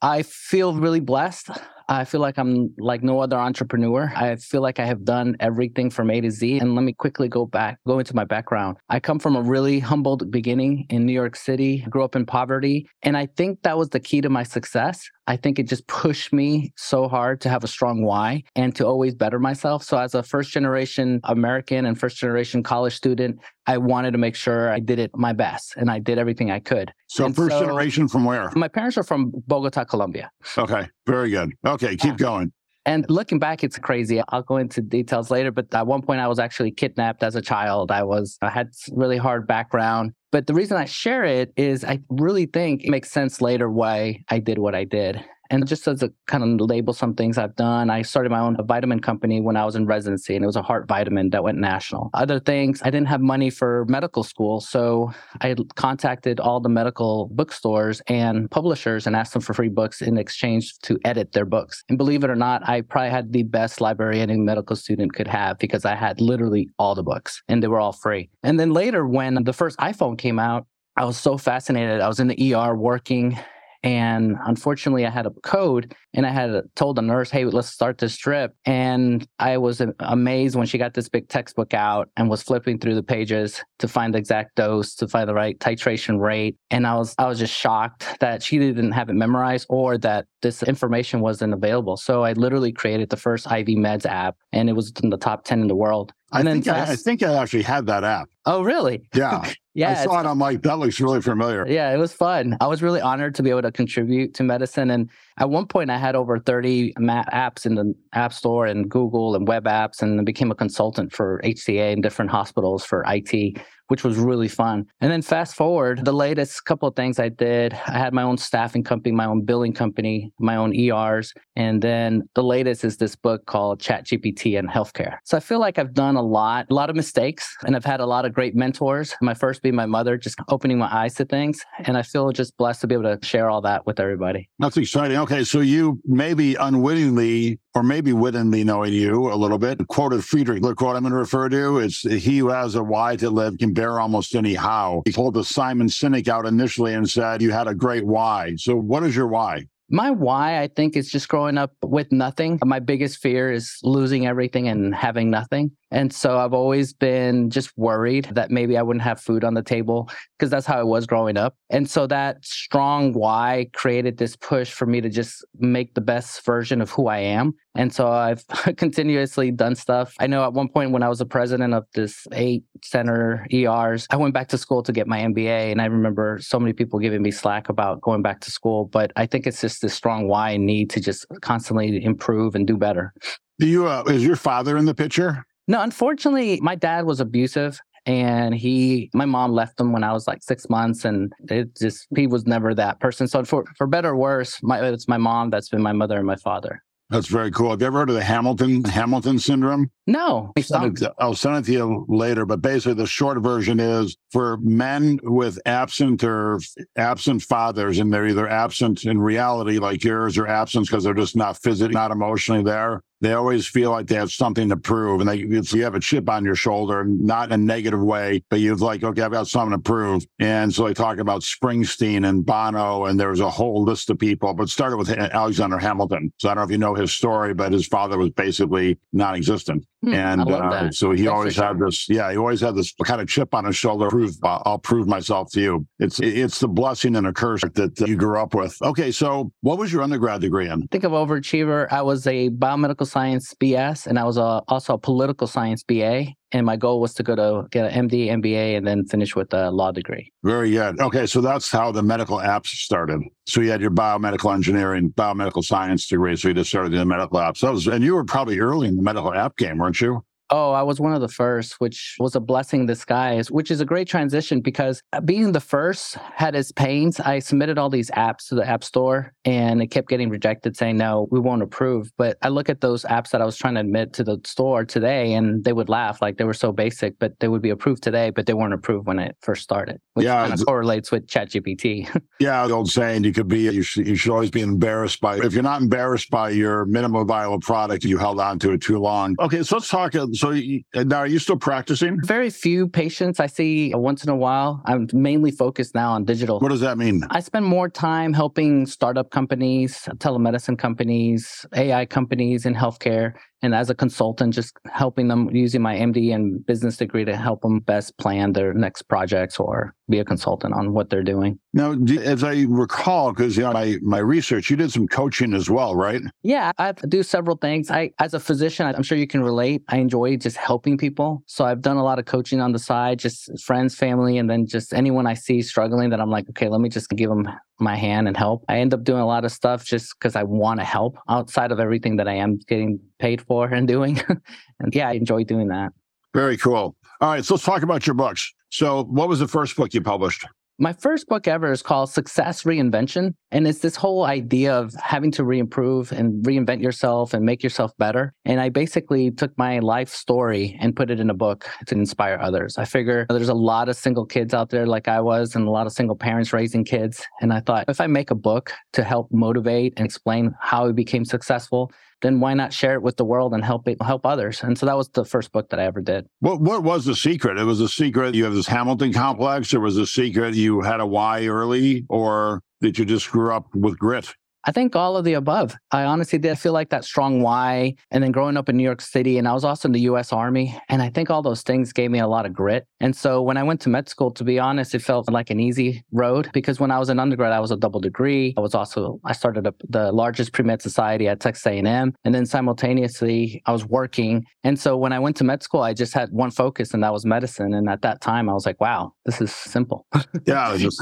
I 0.01 0.23
feel 0.23 0.73
really 0.73 0.99
blessed. 0.99 1.49
I 1.87 2.05
feel 2.05 2.21
like 2.21 2.39
I'm 2.39 2.73
like 2.79 3.03
no 3.03 3.19
other 3.19 3.37
entrepreneur. 3.37 4.11
I 4.15 4.37
feel 4.37 4.61
like 4.61 4.79
I 4.79 4.85
have 4.85 5.03
done 5.03 5.35
everything 5.39 5.89
from 5.89 6.09
A 6.09 6.21
to 6.21 6.31
Z. 6.31 6.59
And 6.59 6.73
let 6.73 6.83
me 6.83 6.93
quickly 6.93 7.27
go 7.27 7.45
back, 7.45 7.79
go 7.85 7.99
into 7.99 8.15
my 8.15 8.23
background. 8.23 8.77
I 8.89 8.99
come 8.99 9.19
from 9.19 9.35
a 9.35 9.41
really 9.41 9.79
humbled 9.79 10.31
beginning 10.31 10.85
in 10.89 11.05
New 11.05 11.13
York 11.13 11.35
City, 11.35 11.85
grew 11.89 12.03
up 12.03 12.15
in 12.15 12.25
poverty. 12.25 12.87
And 13.03 13.17
I 13.17 13.25
think 13.25 13.63
that 13.63 13.77
was 13.77 13.89
the 13.89 13.99
key 13.99 14.21
to 14.21 14.29
my 14.29 14.43
success. 14.43 15.07
I 15.27 15.37
think 15.37 15.59
it 15.59 15.67
just 15.67 15.87
pushed 15.87 16.33
me 16.33 16.73
so 16.75 17.07
hard 17.07 17.41
to 17.41 17.49
have 17.49 17.63
a 17.63 17.67
strong 17.67 18.03
why 18.03 18.43
and 18.55 18.75
to 18.75 18.85
always 18.85 19.13
better 19.13 19.39
myself. 19.39 19.83
So, 19.83 19.97
as 19.97 20.15
a 20.15 20.23
first 20.23 20.51
generation 20.51 21.19
American 21.25 21.85
and 21.85 21.99
first 21.99 22.17
generation 22.17 22.63
college 22.63 22.95
student, 22.95 23.39
I 23.67 23.77
wanted 23.77 24.11
to 24.11 24.17
make 24.17 24.35
sure 24.35 24.69
I 24.71 24.79
did 24.79 24.99
it 24.99 25.11
my 25.15 25.33
best 25.33 25.75
and 25.77 25.89
I 25.91 25.99
did 25.99 26.17
everything 26.17 26.51
I 26.51 26.59
could. 26.59 26.91
So, 27.07 27.25
and 27.25 27.35
first 27.35 27.51
so, 27.51 27.59
generation 27.59 28.07
from 28.07 28.25
where? 28.25 28.51
My 28.55 28.67
parents 28.67 28.97
are 28.97 29.03
from 29.03 29.31
Bogota, 29.47 29.83
Colombia. 29.85 30.31
Okay, 30.57 30.87
very 31.05 31.29
good. 31.29 31.51
Okay, 31.65 31.95
keep 31.95 32.11
yeah. 32.11 32.17
going. 32.17 32.53
And 32.85 33.05
looking 33.09 33.37
back, 33.37 33.63
it's 33.63 33.77
crazy. 33.77 34.21
I'll 34.29 34.41
go 34.41 34.57
into 34.57 34.81
details 34.81 35.29
later, 35.29 35.51
but 35.51 35.73
at 35.73 35.85
one 35.85 36.01
point 36.01 36.19
I 36.19 36.27
was 36.27 36.39
actually 36.39 36.71
kidnapped 36.71 37.21
as 37.21 37.35
a 37.35 37.41
child. 37.41 37.91
I 37.91 38.03
was, 38.03 38.37
I 38.41 38.49
had 38.49 38.69
really 38.91 39.17
hard 39.17 39.45
background. 39.47 40.13
But 40.31 40.47
the 40.47 40.53
reason 40.53 40.77
I 40.77 40.85
share 40.85 41.23
it 41.23 41.53
is 41.57 41.83
I 41.83 41.99
really 42.09 42.45
think 42.45 42.83
it 42.83 42.89
makes 42.89 43.11
sense 43.11 43.41
later 43.41 43.69
why 43.69 44.23
I 44.29 44.39
did 44.39 44.57
what 44.57 44.73
I 44.73 44.85
did. 44.85 45.23
And 45.51 45.67
just 45.67 45.85
as 45.87 46.01
a 46.01 46.09
kind 46.27 46.43
of 46.43 46.67
label 46.67 46.93
some 46.93 47.13
things 47.13 47.37
I've 47.37 47.55
done, 47.57 47.89
I 47.89 48.03
started 48.03 48.31
my 48.31 48.39
own 48.39 48.55
vitamin 48.65 49.01
company 49.01 49.41
when 49.41 49.57
I 49.57 49.65
was 49.65 49.75
in 49.75 49.85
residency, 49.85 50.33
and 50.35 50.43
it 50.43 50.47
was 50.47 50.55
a 50.55 50.61
heart 50.61 50.87
vitamin 50.87 51.29
that 51.31 51.43
went 51.43 51.57
national. 51.57 52.09
Other 52.13 52.39
things, 52.39 52.81
I 52.83 52.89
didn't 52.89 53.09
have 53.09 53.19
money 53.19 53.49
for 53.49 53.85
medical 53.89 54.23
school. 54.23 54.61
So 54.61 55.11
I 55.41 55.53
contacted 55.75 56.39
all 56.39 56.61
the 56.61 56.69
medical 56.69 57.29
bookstores 57.33 58.01
and 58.07 58.49
publishers 58.49 59.05
and 59.05 59.15
asked 59.15 59.33
them 59.33 59.41
for 59.41 59.53
free 59.53 59.67
books 59.67 60.01
in 60.01 60.17
exchange 60.17 60.79
to 60.83 60.97
edit 61.03 61.33
their 61.33 61.45
books. 61.45 61.83
And 61.89 61.97
believe 61.97 62.23
it 62.23 62.29
or 62.29 62.35
not, 62.35 62.67
I 62.67 62.79
probably 62.79 63.09
had 63.09 63.33
the 63.33 63.43
best 63.43 63.81
librarian 63.81 64.29
a 64.29 64.37
medical 64.37 64.77
student 64.77 65.13
could 65.13 65.27
have 65.27 65.59
because 65.59 65.83
I 65.83 65.95
had 65.95 66.21
literally 66.21 66.69
all 66.79 66.95
the 66.95 67.03
books 67.03 67.43
and 67.49 67.61
they 67.61 67.67
were 67.67 67.79
all 67.79 67.91
free. 67.91 68.29
And 68.43 68.57
then 68.57 68.71
later, 68.71 69.05
when 69.05 69.43
the 69.43 69.53
first 69.53 69.77
iPhone 69.79 70.17
came 70.17 70.39
out, 70.39 70.65
I 70.95 71.03
was 71.03 71.17
so 71.17 71.37
fascinated. 71.37 71.99
I 71.99 72.07
was 72.07 72.19
in 72.21 72.27
the 72.27 72.53
ER 72.53 72.75
working 72.75 73.37
and 73.83 74.37
unfortunately, 74.45 75.05
I 75.05 75.09
had 75.09 75.25
a 75.25 75.31
code 75.43 75.95
and 76.13 76.25
I 76.25 76.29
had 76.29 76.63
told 76.75 76.97
the 76.97 77.01
nurse, 77.01 77.31
hey, 77.31 77.45
let's 77.45 77.69
start 77.69 77.97
this 77.97 78.13
strip. 78.13 78.53
And 78.65 79.27
I 79.39 79.57
was 79.57 79.81
amazed 79.99 80.55
when 80.55 80.67
she 80.67 80.77
got 80.77 80.93
this 80.93 81.09
big 81.09 81.29
textbook 81.29 81.73
out 81.73 82.09
and 82.15 82.29
was 82.29 82.43
flipping 82.43 82.77
through 82.77 82.95
the 82.95 83.03
pages 83.03 83.63
to 83.79 83.87
find 83.87 84.13
the 84.13 84.19
exact 84.19 84.55
dose, 84.55 84.93
to 84.95 85.07
find 85.07 85.27
the 85.27 85.33
right 85.33 85.57
titration 85.59 86.19
rate. 86.19 86.57
And 86.69 86.85
I 86.85 86.95
was 86.95 87.15
I 87.17 87.27
was 87.27 87.39
just 87.39 87.53
shocked 87.53 88.05
that 88.19 88.43
she 88.43 88.59
didn't 88.59 88.91
have 88.91 89.09
it 89.09 89.13
memorized 89.13 89.65
or 89.69 89.97
that 89.99 90.27
this 90.41 90.61
information 90.61 91.21
wasn't 91.21 91.53
available. 91.53 91.97
So 91.97 92.23
I 92.23 92.33
literally 92.33 92.71
created 92.71 93.09
the 93.09 93.17
first 93.17 93.47
IV 93.47 93.67
meds 93.77 94.05
app 94.05 94.35
and 94.51 94.69
it 94.69 94.73
was 94.73 94.91
in 95.01 95.09
the 95.09 95.17
top 95.17 95.43
10 95.43 95.61
in 95.61 95.67
the 95.67 95.75
world. 95.75 96.13
I 96.31 96.43
think, 96.43 96.67
I, 96.67 96.91
I, 96.91 96.95
think 96.95 97.23
I 97.23 97.41
actually 97.41 97.63
had 97.63 97.85
that 97.87 98.03
app. 98.03 98.29
Oh, 98.45 98.63
really? 98.63 99.07
Yeah. 99.15 99.43
yeah. 99.73 99.91
I 99.91 100.05
saw 100.05 100.19
it. 100.19 100.25
I'm 100.25 100.39
like, 100.39 100.61
that 100.63 100.79
looks 100.79 100.99
really 100.99 101.21
familiar. 101.21 101.67
Yeah, 101.67 101.93
it 101.93 101.97
was 101.97 102.13
fun. 102.13 102.57
I 102.61 102.67
was 102.67 102.81
really 102.81 103.01
honored 103.01 103.35
to 103.35 103.43
be 103.43 103.49
able 103.49 103.61
to 103.63 103.71
contribute 103.71 104.33
to 104.35 104.43
medicine. 104.43 104.89
And 104.91 105.09
at 105.37 105.49
one 105.49 105.67
point, 105.67 105.89
I 105.89 105.97
had 105.97 106.15
over 106.15 106.39
30 106.39 106.93
apps 106.93 107.65
in 107.65 107.75
the 107.75 107.93
App 108.13 108.33
Store 108.33 108.65
and 108.65 108.89
Google 108.89 109.35
and 109.35 109.47
web 109.47 109.65
apps, 109.65 110.01
and 110.01 110.25
became 110.25 110.51
a 110.51 110.55
consultant 110.55 111.13
for 111.13 111.41
HCA 111.43 111.93
and 111.93 112.01
different 112.01 112.31
hospitals 112.31 112.85
for 112.85 113.03
IT 113.07 113.57
which 113.91 114.05
was 114.05 114.17
really 114.17 114.47
fun. 114.47 114.85
And 115.01 115.11
then 115.11 115.21
fast 115.21 115.53
forward, 115.53 116.05
the 116.05 116.13
latest 116.13 116.63
couple 116.63 116.87
of 116.87 116.95
things 116.95 117.19
I 117.19 117.27
did, 117.27 117.73
I 117.73 117.97
had 117.97 118.13
my 118.13 118.23
own 118.23 118.37
staffing 118.37 118.85
company, 118.85 119.13
my 119.13 119.25
own 119.25 119.43
billing 119.43 119.73
company, 119.73 120.31
my 120.39 120.55
own 120.55 120.73
ERs. 120.73 121.33
And 121.57 121.81
then 121.81 122.23
the 122.33 122.41
latest 122.41 122.85
is 122.85 122.95
this 122.95 123.17
book 123.17 123.45
called 123.47 123.81
Chat 123.81 124.07
GPT 124.07 124.57
and 124.57 124.69
Healthcare. 124.69 125.17
So 125.25 125.35
I 125.35 125.41
feel 125.41 125.59
like 125.59 125.77
I've 125.77 125.93
done 125.93 126.15
a 126.15 126.21
lot, 126.21 126.67
a 126.69 126.73
lot 126.73 126.89
of 126.89 126.95
mistakes, 126.95 127.53
and 127.65 127.75
I've 127.75 127.83
had 127.83 127.99
a 127.99 128.05
lot 128.05 128.23
of 128.23 128.31
great 128.31 128.55
mentors. 128.55 129.13
My 129.21 129.33
first 129.33 129.61
being 129.61 129.75
my 129.75 129.85
mother, 129.85 130.15
just 130.15 130.39
opening 130.47 130.77
my 130.77 130.87
eyes 130.89 131.15
to 131.15 131.25
things. 131.25 131.59
And 131.79 131.97
I 131.97 132.01
feel 132.03 132.31
just 132.31 132.55
blessed 132.55 132.79
to 132.81 132.87
be 132.87 132.95
able 132.95 133.17
to 133.17 133.19
share 133.25 133.49
all 133.49 133.59
that 133.63 133.85
with 133.85 133.99
everybody. 133.99 134.47
That's 134.57 134.77
exciting. 134.77 135.17
Okay. 135.17 135.43
So 135.43 135.59
you 135.59 135.99
maybe 136.05 136.55
unwittingly 136.55 137.59
or 137.73 137.83
maybe 137.83 138.13
wittingly 138.13 138.63
knowing 138.63 138.93
you 138.93 139.31
a 139.31 139.35
little 139.35 139.57
bit, 139.57 139.85
quoted 139.87 140.23
Friedrich. 140.23 140.61
What 140.61 140.95
I'm 140.95 141.03
going 141.03 141.11
to 141.11 141.17
refer 141.17 141.47
to. 141.49 141.79
It's 141.79 142.01
he 142.01 142.39
who 142.39 142.49
has 142.49 142.75
a 142.75 142.83
why 142.83 143.15
to 143.17 143.29
live 143.29 143.57
can 143.57 143.73
bear 143.81 143.99
almost 143.99 144.35
anyhow. 144.35 145.01
He 145.05 145.11
pulled 145.11 145.33
the 145.33 145.43
Simon 145.43 145.87
Sinek 145.87 146.27
out 146.27 146.45
initially 146.45 146.93
and 146.93 147.09
said, 147.09 147.41
You 147.41 147.49
had 147.49 147.67
a 147.67 147.73
great 147.73 148.05
why. 148.05 148.53
So, 148.57 148.75
what 148.75 149.01
is 149.01 149.15
your 149.15 149.27
why? 149.27 149.65
My 149.93 150.11
why, 150.11 150.61
I 150.61 150.67
think, 150.67 150.95
is 150.95 151.11
just 151.11 151.27
growing 151.27 151.57
up 151.57 151.73
with 151.83 152.13
nothing. 152.13 152.59
My 152.63 152.79
biggest 152.79 153.17
fear 153.17 153.51
is 153.51 153.77
losing 153.83 154.25
everything 154.25 154.69
and 154.69 154.95
having 154.95 155.29
nothing. 155.29 155.71
And 155.89 156.13
so 156.13 156.37
I've 156.37 156.53
always 156.53 156.93
been 156.93 157.49
just 157.49 157.77
worried 157.77 158.29
that 158.31 158.51
maybe 158.51 158.77
I 158.77 158.83
wouldn't 158.83 159.03
have 159.03 159.19
food 159.19 159.43
on 159.43 159.53
the 159.53 159.61
table 159.61 160.09
because 160.37 160.49
that's 160.49 160.65
how 160.65 160.79
it 160.79 160.87
was 160.87 161.05
growing 161.05 161.35
up. 161.35 161.55
And 161.69 161.89
so 161.89 162.07
that 162.07 162.45
strong 162.45 163.11
why 163.11 163.67
created 163.73 164.17
this 164.17 164.37
push 164.37 164.71
for 164.71 164.85
me 164.85 165.01
to 165.01 165.09
just 165.09 165.45
make 165.59 165.93
the 165.93 166.01
best 166.01 166.45
version 166.45 166.79
of 166.81 166.89
who 166.91 167.07
I 167.07 167.17
am. 167.17 167.53
And 167.75 167.93
so 167.93 168.09
I've 168.09 168.45
continuously 168.77 169.51
done 169.51 169.75
stuff. 169.75 170.13
I 170.19 170.27
know 170.27 170.43
at 170.43 170.53
one 170.53 170.67
point 170.67 170.91
when 170.91 171.03
I 171.03 171.09
was 171.09 171.19
the 171.19 171.25
president 171.25 171.73
of 171.73 171.85
this 171.93 172.27
eight 172.33 172.63
center 172.83 173.45
ERs, 173.53 174.07
I 174.09 174.17
went 174.17 174.33
back 174.33 174.49
to 174.49 174.57
school 174.57 174.83
to 174.83 174.91
get 174.91 175.07
my 175.07 175.19
MBA. 175.19 175.71
And 175.71 175.81
I 175.81 175.85
remember 175.85 176.39
so 176.41 176.59
many 176.59 176.73
people 176.73 176.99
giving 176.99 177.21
me 177.21 177.31
slack 177.31 177.69
about 177.69 178.01
going 178.01 178.21
back 178.21 178.41
to 178.41 178.51
school. 178.51 178.85
But 178.85 179.11
I 179.15 179.25
think 179.25 179.47
it's 179.47 179.61
just 179.61 179.81
this 179.81 179.93
strong 179.93 180.27
why 180.27 180.51
and 180.51 180.65
need 180.65 180.89
to 180.91 180.99
just 180.99 181.25
constantly 181.41 182.03
improve 182.03 182.55
and 182.55 182.67
do 182.67 182.77
better. 182.77 183.13
Do 183.59 183.67
you, 183.67 183.87
uh, 183.87 184.03
is 184.07 184.25
your 184.25 184.35
father 184.35 184.77
in 184.77 184.85
the 184.85 184.95
picture? 184.95 185.45
No, 185.67 185.81
unfortunately, 185.81 186.59
my 186.61 186.75
dad 186.75 187.05
was 187.05 187.19
abusive 187.19 187.79
and 188.05 188.55
he 188.55 189.09
my 189.13 189.25
mom 189.25 189.51
left 189.51 189.79
him 189.79 189.91
when 189.91 190.03
i 190.03 190.11
was 190.11 190.27
like 190.27 190.41
six 190.41 190.67
months 190.69 191.05
and 191.05 191.31
it 191.49 191.75
just 191.77 192.07
he 192.15 192.25
was 192.25 192.45
never 192.47 192.73
that 192.73 192.99
person 192.99 193.27
so 193.27 193.43
for 193.43 193.63
for 193.77 193.85
better 193.85 194.09
or 194.09 194.17
worse 194.17 194.57
my 194.63 194.83
it's 194.87 195.07
my 195.07 195.17
mom 195.17 195.49
that's 195.51 195.69
been 195.69 195.81
my 195.81 195.93
mother 195.93 196.17
and 196.17 196.25
my 196.25 196.35
father 196.35 196.81
that's 197.11 197.27
very 197.27 197.51
cool. 197.51 197.71
Have 197.71 197.81
you 197.81 197.87
ever 197.87 197.99
heard 197.99 198.09
of 198.09 198.15
the 198.15 198.23
Hamilton 198.23 198.83
Hamilton 198.85 199.37
syndrome? 199.37 199.91
No. 200.07 200.53
I'll 200.55 200.63
send, 200.63 201.01
it, 201.01 201.11
I'll 201.19 201.35
send 201.35 201.57
it 201.57 201.65
to 201.65 201.71
you 201.73 202.05
later. 202.07 202.45
But 202.45 202.61
basically, 202.61 202.93
the 202.93 203.05
short 203.05 203.37
version 203.39 203.79
is 203.79 204.15
for 204.31 204.57
men 204.57 205.19
with 205.23 205.59
absent 205.65 206.23
or 206.23 206.59
absent 206.97 207.41
fathers, 207.43 207.99
and 207.99 208.13
they're 208.13 208.27
either 208.27 208.47
absent 208.47 209.03
in 209.03 209.19
reality, 209.19 209.77
like 209.77 210.03
yours, 210.03 210.37
or 210.37 210.47
absent 210.47 210.87
because 210.87 211.03
they're 211.03 211.13
just 211.13 211.35
not 211.35 211.57
physically, 211.57 211.93
not 211.93 212.11
emotionally 212.11 212.63
there 212.63 213.03
they 213.21 213.33
always 213.33 213.67
feel 213.67 213.91
like 213.91 214.07
they 214.07 214.15
have 214.15 214.31
something 214.31 214.67
to 214.69 214.77
prove 214.77 215.21
and 215.21 215.29
they 215.29 215.37
you 215.37 215.83
have 215.83 215.95
a 215.95 215.99
chip 215.99 216.29
on 216.29 216.43
your 216.43 216.55
shoulder 216.55 217.05
not 217.05 217.51
in 217.51 217.53
a 217.53 217.63
negative 217.63 218.01
way 218.01 218.43
but 218.49 218.59
you've 218.59 218.81
like 218.81 219.03
okay 219.03 219.21
i've 219.21 219.31
got 219.31 219.47
something 219.47 219.77
to 219.77 219.81
prove 219.81 220.25
and 220.39 220.73
so 220.73 220.85
they 220.85 220.93
talk 220.93 221.17
about 221.19 221.41
springsteen 221.41 222.27
and 222.27 222.45
bono 222.45 223.05
and 223.05 223.19
there 223.19 223.29
was 223.29 223.39
a 223.39 223.49
whole 223.49 223.83
list 223.83 224.09
of 224.09 224.17
people 224.17 224.53
but 224.53 224.69
started 224.69 224.97
with 224.97 225.09
alexander 225.09 225.77
hamilton 225.77 226.31
so 226.37 226.49
i 226.49 226.53
don't 226.53 226.61
know 226.61 226.65
if 226.65 226.71
you 226.71 226.77
know 226.77 226.95
his 226.95 227.13
story 227.13 227.53
but 227.53 227.71
his 227.71 227.87
father 227.87 228.17
was 228.17 228.29
basically 228.31 228.97
non-existent 229.13 229.85
Hmm, 230.03 230.15
and 230.15 230.51
uh, 230.51 230.91
so 230.91 231.11
he 231.11 231.23
That's 231.23 231.31
always 231.31 231.55
had 231.55 231.77
this, 231.77 232.09
yeah, 232.09 232.31
he 232.31 232.37
always 232.37 232.59
had 232.59 232.73
this 232.73 232.91
kind 233.03 233.21
of 233.21 233.27
chip 233.27 233.53
on 233.53 233.65
his 233.65 233.75
shoulder. 233.75 234.09
Prove, 234.09 234.31
uh, 234.41 234.59
I'll 234.65 234.79
prove 234.79 235.07
myself 235.07 235.51
to 235.51 235.61
you. 235.61 235.85
It's 235.99 236.19
it's 236.19 236.59
the 236.59 236.67
blessing 236.67 237.15
and 237.15 237.27
a 237.27 237.33
curse 237.33 237.61
that 237.61 237.99
you 237.99 238.15
grew 238.15 238.39
up 238.39 238.55
with. 238.55 238.75
Okay, 238.81 239.11
so 239.11 239.51
what 239.61 239.77
was 239.77 239.93
your 239.93 240.01
undergrad 240.01 240.41
degree 240.41 240.67
in? 240.67 240.87
Think 240.87 241.03
of 241.03 241.11
overachiever. 241.11 241.87
I 241.91 242.01
was 242.01 242.25
a 242.25 242.49
biomedical 242.49 243.05
science 243.11 243.53
BS, 243.59 244.07
and 244.07 244.17
I 244.17 244.23
was 244.23 244.37
a, 244.37 244.63
also 244.67 244.93
a 244.93 244.97
political 244.97 245.47
science 245.47 245.83
BA. 245.83 246.27
And 246.53 246.65
my 246.65 246.75
goal 246.75 246.99
was 246.99 247.13
to 247.13 247.23
go 247.23 247.35
to 247.35 247.67
get 247.69 247.93
an 247.93 248.09
MD, 248.09 248.27
MBA, 248.27 248.75
and 248.75 248.85
then 248.85 249.05
finish 249.05 249.35
with 249.37 249.53
a 249.53 249.71
law 249.71 249.91
degree. 249.91 250.33
Very 250.43 250.71
good. 250.71 250.99
Okay, 250.99 251.25
so 251.25 251.39
that's 251.39 251.71
how 251.71 251.93
the 251.93 252.03
medical 252.03 252.37
apps 252.37 252.67
started. 252.67 253.21
So 253.45 253.61
you 253.61 253.71
had 253.71 253.79
your 253.79 253.91
biomedical 253.91 254.53
engineering, 254.53 255.11
biomedical 255.11 255.63
science 255.63 256.07
degree. 256.07 256.35
So 256.35 256.49
you 256.49 256.53
just 256.53 256.69
started 256.69 256.91
in 256.91 256.99
the 256.99 257.05
medical 257.05 257.39
apps. 257.39 257.69
Was, 257.69 257.87
and 257.87 258.03
you 258.03 258.15
were 258.15 258.25
probably 258.25 258.59
early 258.59 258.89
in 258.89 258.97
the 258.97 259.03
medical 259.03 259.33
app 259.33 259.55
game, 259.55 259.77
weren't 259.77 260.01
you? 260.01 260.25
Oh, 260.53 260.71
I 260.73 260.83
was 260.83 260.99
one 260.99 261.13
of 261.13 261.21
the 261.21 261.29
first, 261.29 261.79
which 261.79 262.17
was 262.19 262.35
a 262.35 262.41
blessing 262.41 262.81
in 262.81 262.85
disguise, 262.85 263.49
which 263.49 263.71
is 263.71 263.79
a 263.79 263.85
great 263.85 264.07
transition 264.09 264.59
because 264.59 265.01
uh, 265.13 265.21
being 265.21 265.53
the 265.53 265.61
first 265.61 266.15
had 266.15 266.55
its 266.55 266.73
pains. 266.73 267.21
I 267.21 267.39
submitted 267.39 267.77
all 267.77 267.89
these 267.89 268.11
apps 268.11 268.49
to 268.49 268.55
the 268.55 268.67
App 268.67 268.83
Store 268.83 269.33
and 269.45 269.81
it 269.81 269.87
kept 269.87 270.09
getting 270.09 270.29
rejected, 270.29 270.75
saying, 270.75 270.97
no, 270.97 271.29
we 271.31 271.39
won't 271.39 271.61
approve. 271.61 272.11
But 272.17 272.37
I 272.41 272.49
look 272.49 272.67
at 272.67 272.81
those 272.81 273.05
apps 273.05 273.29
that 273.29 273.41
I 273.41 273.45
was 273.45 273.55
trying 273.55 273.75
to 273.75 273.79
admit 273.79 274.11
to 274.13 274.25
the 274.25 274.41
store 274.43 274.83
today 274.83 275.33
and 275.33 275.63
they 275.63 275.71
would 275.71 275.87
laugh 275.87 276.21
like 276.21 276.37
they 276.37 276.43
were 276.43 276.53
so 276.53 276.73
basic, 276.73 277.17
but 277.17 277.39
they 277.39 277.47
would 277.47 277.61
be 277.61 277.69
approved 277.69 278.03
today, 278.03 278.29
but 278.29 278.45
they 278.45 278.53
weren't 278.53 278.73
approved 278.73 279.07
when 279.07 279.19
it 279.19 279.37
first 279.39 279.63
started, 279.63 280.01
which 280.15 280.25
yeah, 280.25 280.47
kind 280.47 280.59
of 280.59 280.65
correlates 280.65 281.11
with 281.11 281.27
ChatGPT. 281.27 282.09
yeah, 282.41 282.67
the 282.67 282.73
old 282.73 282.91
saying, 282.91 283.23
you 283.23 283.31
could 283.31 283.47
be, 283.47 283.61
you 283.61 283.83
should, 283.83 284.05
you 284.05 284.17
should 284.17 284.33
always 284.33 284.51
be 284.51 284.61
embarrassed 284.61 285.21
by, 285.21 285.37
if 285.37 285.53
you're 285.53 285.63
not 285.63 285.81
embarrassed 285.81 286.29
by 286.29 286.49
your 286.49 286.83
minimum 286.85 287.25
viable 287.25 287.61
product, 287.61 288.03
you 288.03 288.17
held 288.17 288.41
on 288.41 288.59
to 288.59 288.73
it 288.73 288.81
too 288.81 288.97
long. 288.97 289.33
Okay, 289.39 289.63
so 289.63 289.77
let's 289.77 289.87
talk 289.87 290.13
so 290.41 291.03
now, 291.03 291.19
are 291.19 291.27
you 291.27 291.37
still 291.37 291.57
practicing? 291.57 292.19
Very 292.23 292.49
few 292.49 292.87
patients 292.87 293.39
I 293.39 293.45
see 293.45 293.93
once 293.93 294.23
in 294.23 294.29
a 294.29 294.35
while. 294.35 294.81
I'm 294.85 295.07
mainly 295.13 295.51
focused 295.51 295.93
now 295.93 296.13
on 296.13 296.25
digital. 296.25 296.59
What 296.59 296.69
does 296.69 296.79
that 296.81 296.97
mean? 296.97 297.21
I 297.29 297.41
spend 297.41 297.65
more 297.65 297.87
time 297.89 298.33
helping 298.33 298.87
startup 298.87 299.29
companies, 299.29 300.09
telemedicine 300.17 300.79
companies, 300.79 301.65
AI 301.75 302.07
companies 302.07 302.65
in 302.65 302.73
healthcare 302.73 303.33
and 303.61 303.75
as 303.75 303.89
a 303.89 303.95
consultant, 303.95 304.53
just 304.53 304.77
helping 304.91 305.27
them 305.27 305.49
using 305.55 305.81
my 305.81 305.95
MD 305.95 306.33
and 306.33 306.65
business 306.65 306.97
degree 306.97 307.25
to 307.25 307.35
help 307.35 307.61
them 307.61 307.79
best 307.79 308.17
plan 308.17 308.53
their 308.53 308.73
next 308.73 309.03
projects 309.03 309.59
or 309.59 309.93
be 310.09 310.19
a 310.19 310.25
consultant 310.25 310.73
on 310.73 310.93
what 310.93 311.09
they're 311.09 311.23
doing. 311.23 311.59
Now, 311.73 311.95
as 312.19 312.43
I 312.43 312.65
recall, 312.67 313.31
because 313.31 313.55
you 313.55 313.63
know 313.63 313.71
my 313.71 313.97
my 314.01 314.17
research, 314.17 314.69
you 314.69 314.75
did 314.75 314.91
some 314.91 315.07
coaching 315.07 315.53
as 315.53 315.69
well, 315.69 315.95
right? 315.95 316.21
Yeah, 316.43 316.71
I 316.77 316.91
do 316.91 317.23
several 317.23 317.55
things. 317.55 317.89
I, 317.89 318.11
as 318.19 318.33
a 318.33 318.39
physician, 318.39 318.85
I'm 318.85 319.03
sure 319.03 319.17
you 319.17 319.27
can 319.27 319.41
relate. 319.41 319.83
I 319.87 319.97
enjoy 319.97 320.37
just 320.37 320.57
helping 320.57 320.97
people, 320.97 321.43
so 321.45 321.65
I've 321.65 321.81
done 321.81 321.97
a 321.97 322.03
lot 322.03 322.19
of 322.19 322.25
coaching 322.25 322.59
on 322.61 322.71
the 322.71 322.79
side, 322.79 323.19
just 323.19 323.61
friends, 323.61 323.95
family, 323.95 324.37
and 324.37 324.49
then 324.49 324.65
just 324.65 324.93
anyone 324.93 325.27
I 325.27 325.33
see 325.33 325.61
struggling. 325.61 326.09
That 326.09 326.19
I'm 326.19 326.29
like, 326.29 326.49
okay, 326.49 326.67
let 326.67 326.81
me 326.81 326.89
just 326.89 327.09
give 327.09 327.29
them 327.29 327.47
my 327.81 327.95
hand 327.95 328.27
and 328.27 328.37
help. 328.37 328.63
I 328.69 328.79
end 328.79 328.93
up 328.93 329.03
doing 329.03 329.21
a 329.21 329.25
lot 329.25 329.45
of 329.45 329.51
stuff 329.51 329.83
just 329.83 330.13
because 330.17 330.35
I 330.35 330.43
want 330.43 330.79
to 330.79 330.85
help 330.85 331.17
outside 331.29 331.71
of 331.71 331.79
everything 331.79 332.17
that 332.17 332.27
I 332.27 332.33
am 332.33 332.57
getting 332.67 332.99
paid 333.19 333.41
for 333.41 333.67
and 333.67 333.87
doing. 333.87 334.21
and 334.79 334.93
yeah, 334.95 335.09
I 335.09 335.13
enjoy 335.13 335.43
doing 335.43 335.67
that. 335.69 335.91
Very 336.33 336.57
cool. 336.57 336.95
All 337.19 337.29
right, 337.29 337.43
so 337.43 337.55
let's 337.55 337.63
talk 337.63 337.83
about 337.83 338.07
your 338.07 338.13
books. 338.13 338.53
So, 338.69 339.03
what 339.03 339.27
was 339.27 339.39
the 339.39 339.47
first 339.47 339.75
book 339.75 339.93
you 339.93 340.01
published? 340.01 340.45
My 340.79 340.93
first 340.93 341.27
book 341.27 341.47
ever 341.47 341.71
is 341.71 341.83
called 341.83 342.09
Success 342.09 342.63
Reinvention. 342.63 343.35
And 343.51 343.67
it's 343.67 343.79
this 343.79 343.95
whole 343.95 344.23
idea 344.23 344.73
of 344.73 344.93
having 344.95 345.29
to 345.31 345.43
reimprove 345.43 346.11
and 346.11 346.43
reinvent 346.43 346.81
yourself 346.81 347.33
and 347.33 347.45
make 347.45 347.61
yourself 347.61 347.91
better. 347.99 348.33
And 348.45 348.59
I 348.59 348.69
basically 348.69 349.29
took 349.29 349.55
my 349.57 349.79
life 349.79 350.09
story 350.09 350.77
and 350.81 350.95
put 350.95 351.11
it 351.11 351.19
in 351.19 351.29
a 351.29 351.35
book 351.35 351.69
to 351.87 351.95
inspire 351.95 352.39
others. 352.41 352.77
I 352.77 352.85
figure 352.85 353.27
there's 353.29 353.49
a 353.49 353.53
lot 353.53 353.89
of 353.89 353.95
single 353.95 354.25
kids 354.25 354.53
out 354.53 354.69
there 354.69 354.87
like 354.87 355.07
I 355.07 355.21
was 355.21 355.55
and 355.55 355.67
a 355.67 355.71
lot 355.71 355.85
of 355.85 355.93
single 355.93 356.15
parents 356.15 356.51
raising 356.51 356.83
kids. 356.83 357.23
And 357.41 357.53
I 357.53 357.59
thought 357.59 357.85
if 357.87 358.01
I 358.01 358.07
make 358.07 358.31
a 358.31 358.35
book 358.35 358.73
to 358.93 359.03
help 359.03 359.27
motivate 359.31 359.93
and 359.97 360.05
explain 360.05 360.55
how 360.59 360.87
I 360.87 360.93
became 360.93 361.25
successful, 361.25 361.91
then 362.21 362.39
why 362.39 362.53
not 362.53 362.73
share 362.73 362.93
it 362.93 363.01
with 363.01 363.17
the 363.17 363.25
world 363.25 363.53
and 363.53 363.63
help 363.63 363.87
it 363.87 364.01
help 364.01 364.25
others? 364.25 364.63
And 364.63 364.77
so 364.77 364.85
that 364.85 364.97
was 364.97 365.09
the 365.09 365.25
first 365.25 365.51
book 365.51 365.69
that 365.69 365.79
I 365.79 365.83
ever 365.83 366.01
did. 366.01 366.27
What 366.39 366.61
what 366.61 366.83
was 366.83 367.05
the 367.05 367.15
secret? 367.15 367.57
It 367.57 367.65
was 367.65 367.81
a 367.81 367.89
secret 367.89 368.35
you 368.35 368.43
have 368.45 368.53
this 368.53 368.67
Hamilton 368.67 369.13
complex, 369.13 369.73
or 369.73 369.79
was 369.79 369.97
a 369.97 370.07
secret 370.07 370.55
you 370.55 370.81
had 370.81 370.99
a 370.99 371.05
why 371.05 371.45
early, 371.47 372.05
or 372.09 372.61
did 372.81 372.97
you 372.97 373.05
just 373.05 373.29
grew 373.29 373.53
up 373.53 373.67
with 373.73 373.97
grit? 373.97 374.33
I 374.65 374.71
think 374.71 374.95
all 374.95 375.17
of 375.17 375.25
the 375.25 375.33
above. 375.33 375.75
I 375.91 376.03
honestly 376.03 376.37
did 376.37 376.57
feel 376.59 376.73
like 376.73 376.89
that 376.89 377.03
strong 377.03 377.41
why. 377.41 377.95
And 378.11 378.23
then 378.23 378.31
growing 378.31 378.57
up 378.57 378.69
in 378.69 378.77
New 378.77 378.83
York 378.83 379.01
City, 379.01 379.37
and 379.37 379.47
I 379.47 379.53
was 379.53 379.65
also 379.65 379.87
in 379.87 379.91
the 379.93 380.01
US 380.01 380.31
Army. 380.31 380.79
And 380.89 381.01
I 381.01 381.09
think 381.09 381.29
all 381.29 381.41
those 381.41 381.61
things 381.61 381.91
gave 381.93 382.11
me 382.11 382.19
a 382.19 382.27
lot 382.27 382.45
of 382.45 382.53
grit. 382.53 382.85
And 382.99 383.15
so 383.15 383.41
when 383.41 383.57
I 383.57 383.63
went 383.63 383.81
to 383.81 383.89
med 383.89 384.07
school, 384.07 384.31
to 384.31 384.43
be 384.43 384.59
honest, 384.59 384.93
it 384.93 385.01
felt 385.01 385.29
like 385.31 385.49
an 385.49 385.59
easy 385.59 386.03
road 386.11 386.49
because 386.53 386.79
when 386.79 386.91
I 386.91 386.99
was 386.99 387.09
in 387.09 387.19
undergrad, 387.19 387.51
I 387.51 387.59
was 387.59 387.71
a 387.71 387.77
double 387.77 387.99
degree. 387.99 388.53
I 388.57 388.61
was 388.61 388.75
also, 388.75 389.19
I 389.25 389.33
started 389.33 389.65
a, 389.65 389.73
the 389.89 390.11
largest 390.11 390.53
pre 390.53 390.63
med 390.63 390.81
society 390.81 391.27
at 391.27 391.39
Texas 391.39 391.65
A&M. 391.65 392.13
And 392.23 392.35
then 392.35 392.45
simultaneously, 392.45 393.61
I 393.65 393.71
was 393.71 393.85
working. 393.85 394.45
And 394.63 394.79
so 394.79 394.95
when 394.97 395.13
I 395.13 395.19
went 395.19 395.37
to 395.37 395.43
med 395.43 395.63
school, 395.63 395.81
I 395.81 395.93
just 395.93 396.13
had 396.13 396.31
one 396.31 396.51
focus, 396.51 396.93
and 396.93 397.03
that 397.03 397.13
was 397.13 397.25
medicine. 397.25 397.73
And 397.73 397.89
at 397.89 398.01
that 398.03 398.21
time, 398.21 398.49
I 398.49 398.53
was 398.53 398.65
like, 398.65 398.79
wow, 398.79 399.13
this 399.25 399.41
is 399.41 399.53
simple. 399.53 400.05
yeah. 400.45 400.75
Just, 400.81 401.01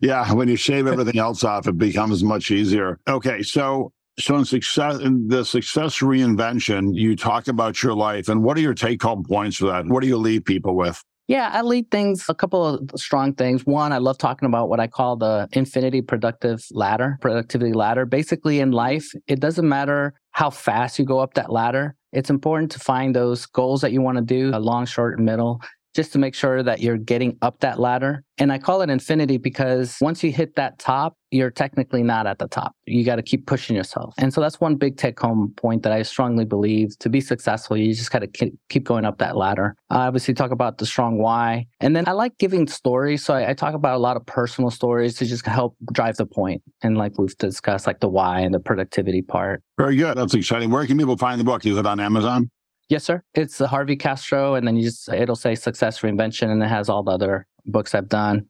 yeah. 0.00 0.32
When 0.32 0.48
you 0.48 0.56
shave 0.56 0.86
everything 0.86 1.18
else 1.18 1.44
off, 1.44 1.66
it 1.66 1.78
becomes 1.78 2.22
much 2.24 2.50
easier. 2.50 2.98
Okay, 3.08 3.42
so 3.42 3.92
so 4.18 4.36
in 4.36 4.44
success 4.44 4.98
in 4.98 5.28
the 5.28 5.44
success 5.44 5.98
reinvention, 5.98 6.94
you 6.94 7.16
talk 7.16 7.48
about 7.48 7.82
your 7.82 7.94
life 7.94 8.28
and 8.28 8.42
what 8.42 8.56
are 8.56 8.60
your 8.60 8.74
take 8.74 9.02
home 9.02 9.24
points 9.24 9.56
for 9.56 9.66
that? 9.66 9.86
What 9.86 10.02
do 10.02 10.08
you 10.08 10.16
leave 10.16 10.44
people 10.44 10.74
with? 10.74 11.02
Yeah, 11.28 11.50
I 11.52 11.60
lead 11.60 11.90
things, 11.90 12.24
a 12.30 12.34
couple 12.34 12.64
of 12.64 12.90
strong 12.96 13.34
things. 13.34 13.66
One, 13.66 13.92
I 13.92 13.98
love 13.98 14.16
talking 14.16 14.46
about 14.46 14.70
what 14.70 14.80
I 14.80 14.86
call 14.86 15.16
the 15.16 15.46
infinity 15.52 16.00
productive 16.00 16.64
ladder, 16.70 17.18
productivity 17.20 17.74
ladder. 17.74 18.06
Basically, 18.06 18.60
in 18.60 18.70
life, 18.72 19.12
it 19.26 19.38
doesn't 19.38 19.68
matter 19.68 20.14
how 20.30 20.48
fast 20.48 20.98
you 20.98 21.04
go 21.04 21.18
up 21.18 21.34
that 21.34 21.52
ladder. 21.52 21.94
It's 22.14 22.30
important 22.30 22.70
to 22.72 22.78
find 22.78 23.14
those 23.14 23.44
goals 23.44 23.82
that 23.82 23.92
you 23.92 24.00
want 24.00 24.16
to 24.16 24.24
do, 24.24 24.52
a 24.54 24.58
long, 24.58 24.86
short, 24.86 25.20
middle, 25.20 25.60
just 25.98 26.12
to 26.12 26.18
make 26.20 26.32
sure 26.32 26.62
that 26.62 26.80
you're 26.80 26.96
getting 26.96 27.36
up 27.42 27.58
that 27.58 27.80
ladder. 27.80 28.22
And 28.38 28.52
I 28.52 28.58
call 28.58 28.82
it 28.82 28.88
infinity 28.88 29.36
because 29.36 29.96
once 30.00 30.22
you 30.22 30.30
hit 30.30 30.54
that 30.54 30.78
top, 30.78 31.16
you're 31.32 31.50
technically 31.50 32.04
not 32.04 32.24
at 32.24 32.38
the 32.38 32.46
top. 32.46 32.76
You 32.86 33.04
got 33.04 33.16
to 33.16 33.22
keep 33.22 33.48
pushing 33.48 33.74
yourself. 33.74 34.14
And 34.16 34.32
so 34.32 34.40
that's 34.40 34.60
one 34.60 34.76
big 34.76 34.96
take 34.96 35.18
home 35.18 35.52
point 35.56 35.82
that 35.82 35.90
I 35.90 36.02
strongly 36.02 36.44
believe 36.44 36.96
to 37.00 37.08
be 37.08 37.20
successful, 37.20 37.76
you 37.76 37.92
just 37.92 38.12
got 38.12 38.20
to 38.20 38.50
keep 38.68 38.84
going 38.84 39.04
up 39.04 39.18
that 39.18 39.36
ladder. 39.36 39.74
I 39.90 40.06
obviously 40.06 40.34
talk 40.34 40.52
about 40.52 40.78
the 40.78 40.86
strong 40.86 41.18
why. 41.18 41.66
And 41.80 41.96
then 41.96 42.06
I 42.06 42.12
like 42.12 42.38
giving 42.38 42.68
stories. 42.68 43.24
So 43.24 43.34
I, 43.34 43.50
I 43.50 43.54
talk 43.54 43.74
about 43.74 43.96
a 43.96 43.98
lot 43.98 44.16
of 44.16 44.24
personal 44.24 44.70
stories 44.70 45.16
to 45.16 45.26
just 45.26 45.44
help 45.46 45.76
drive 45.92 46.16
the 46.16 46.26
point. 46.26 46.62
And 46.80 46.96
like 46.96 47.18
we've 47.18 47.36
discussed, 47.38 47.88
like 47.88 47.98
the 47.98 48.08
why 48.08 48.38
and 48.38 48.54
the 48.54 48.60
productivity 48.60 49.22
part. 49.22 49.64
Very 49.76 49.96
good. 49.96 50.16
That's 50.16 50.34
exciting. 50.34 50.70
Where 50.70 50.86
can 50.86 50.96
people 50.96 51.16
find 51.16 51.40
the 51.40 51.44
book? 51.44 51.66
Is 51.66 51.76
it 51.76 51.86
on 51.86 51.98
Amazon? 51.98 52.52
Yes, 52.88 53.04
sir. 53.04 53.22
It's 53.34 53.58
the 53.58 53.68
Harvey 53.68 53.96
Castro, 53.96 54.54
and 54.54 54.66
then 54.66 54.76
you 54.76 54.84
just 54.84 55.08
it'll 55.10 55.36
say 55.36 55.54
success 55.54 56.00
reinvention, 56.00 56.50
and 56.50 56.62
it 56.62 56.68
has 56.68 56.88
all 56.88 57.02
the 57.02 57.10
other 57.10 57.46
books 57.66 57.94
I've 57.94 58.08
done. 58.08 58.46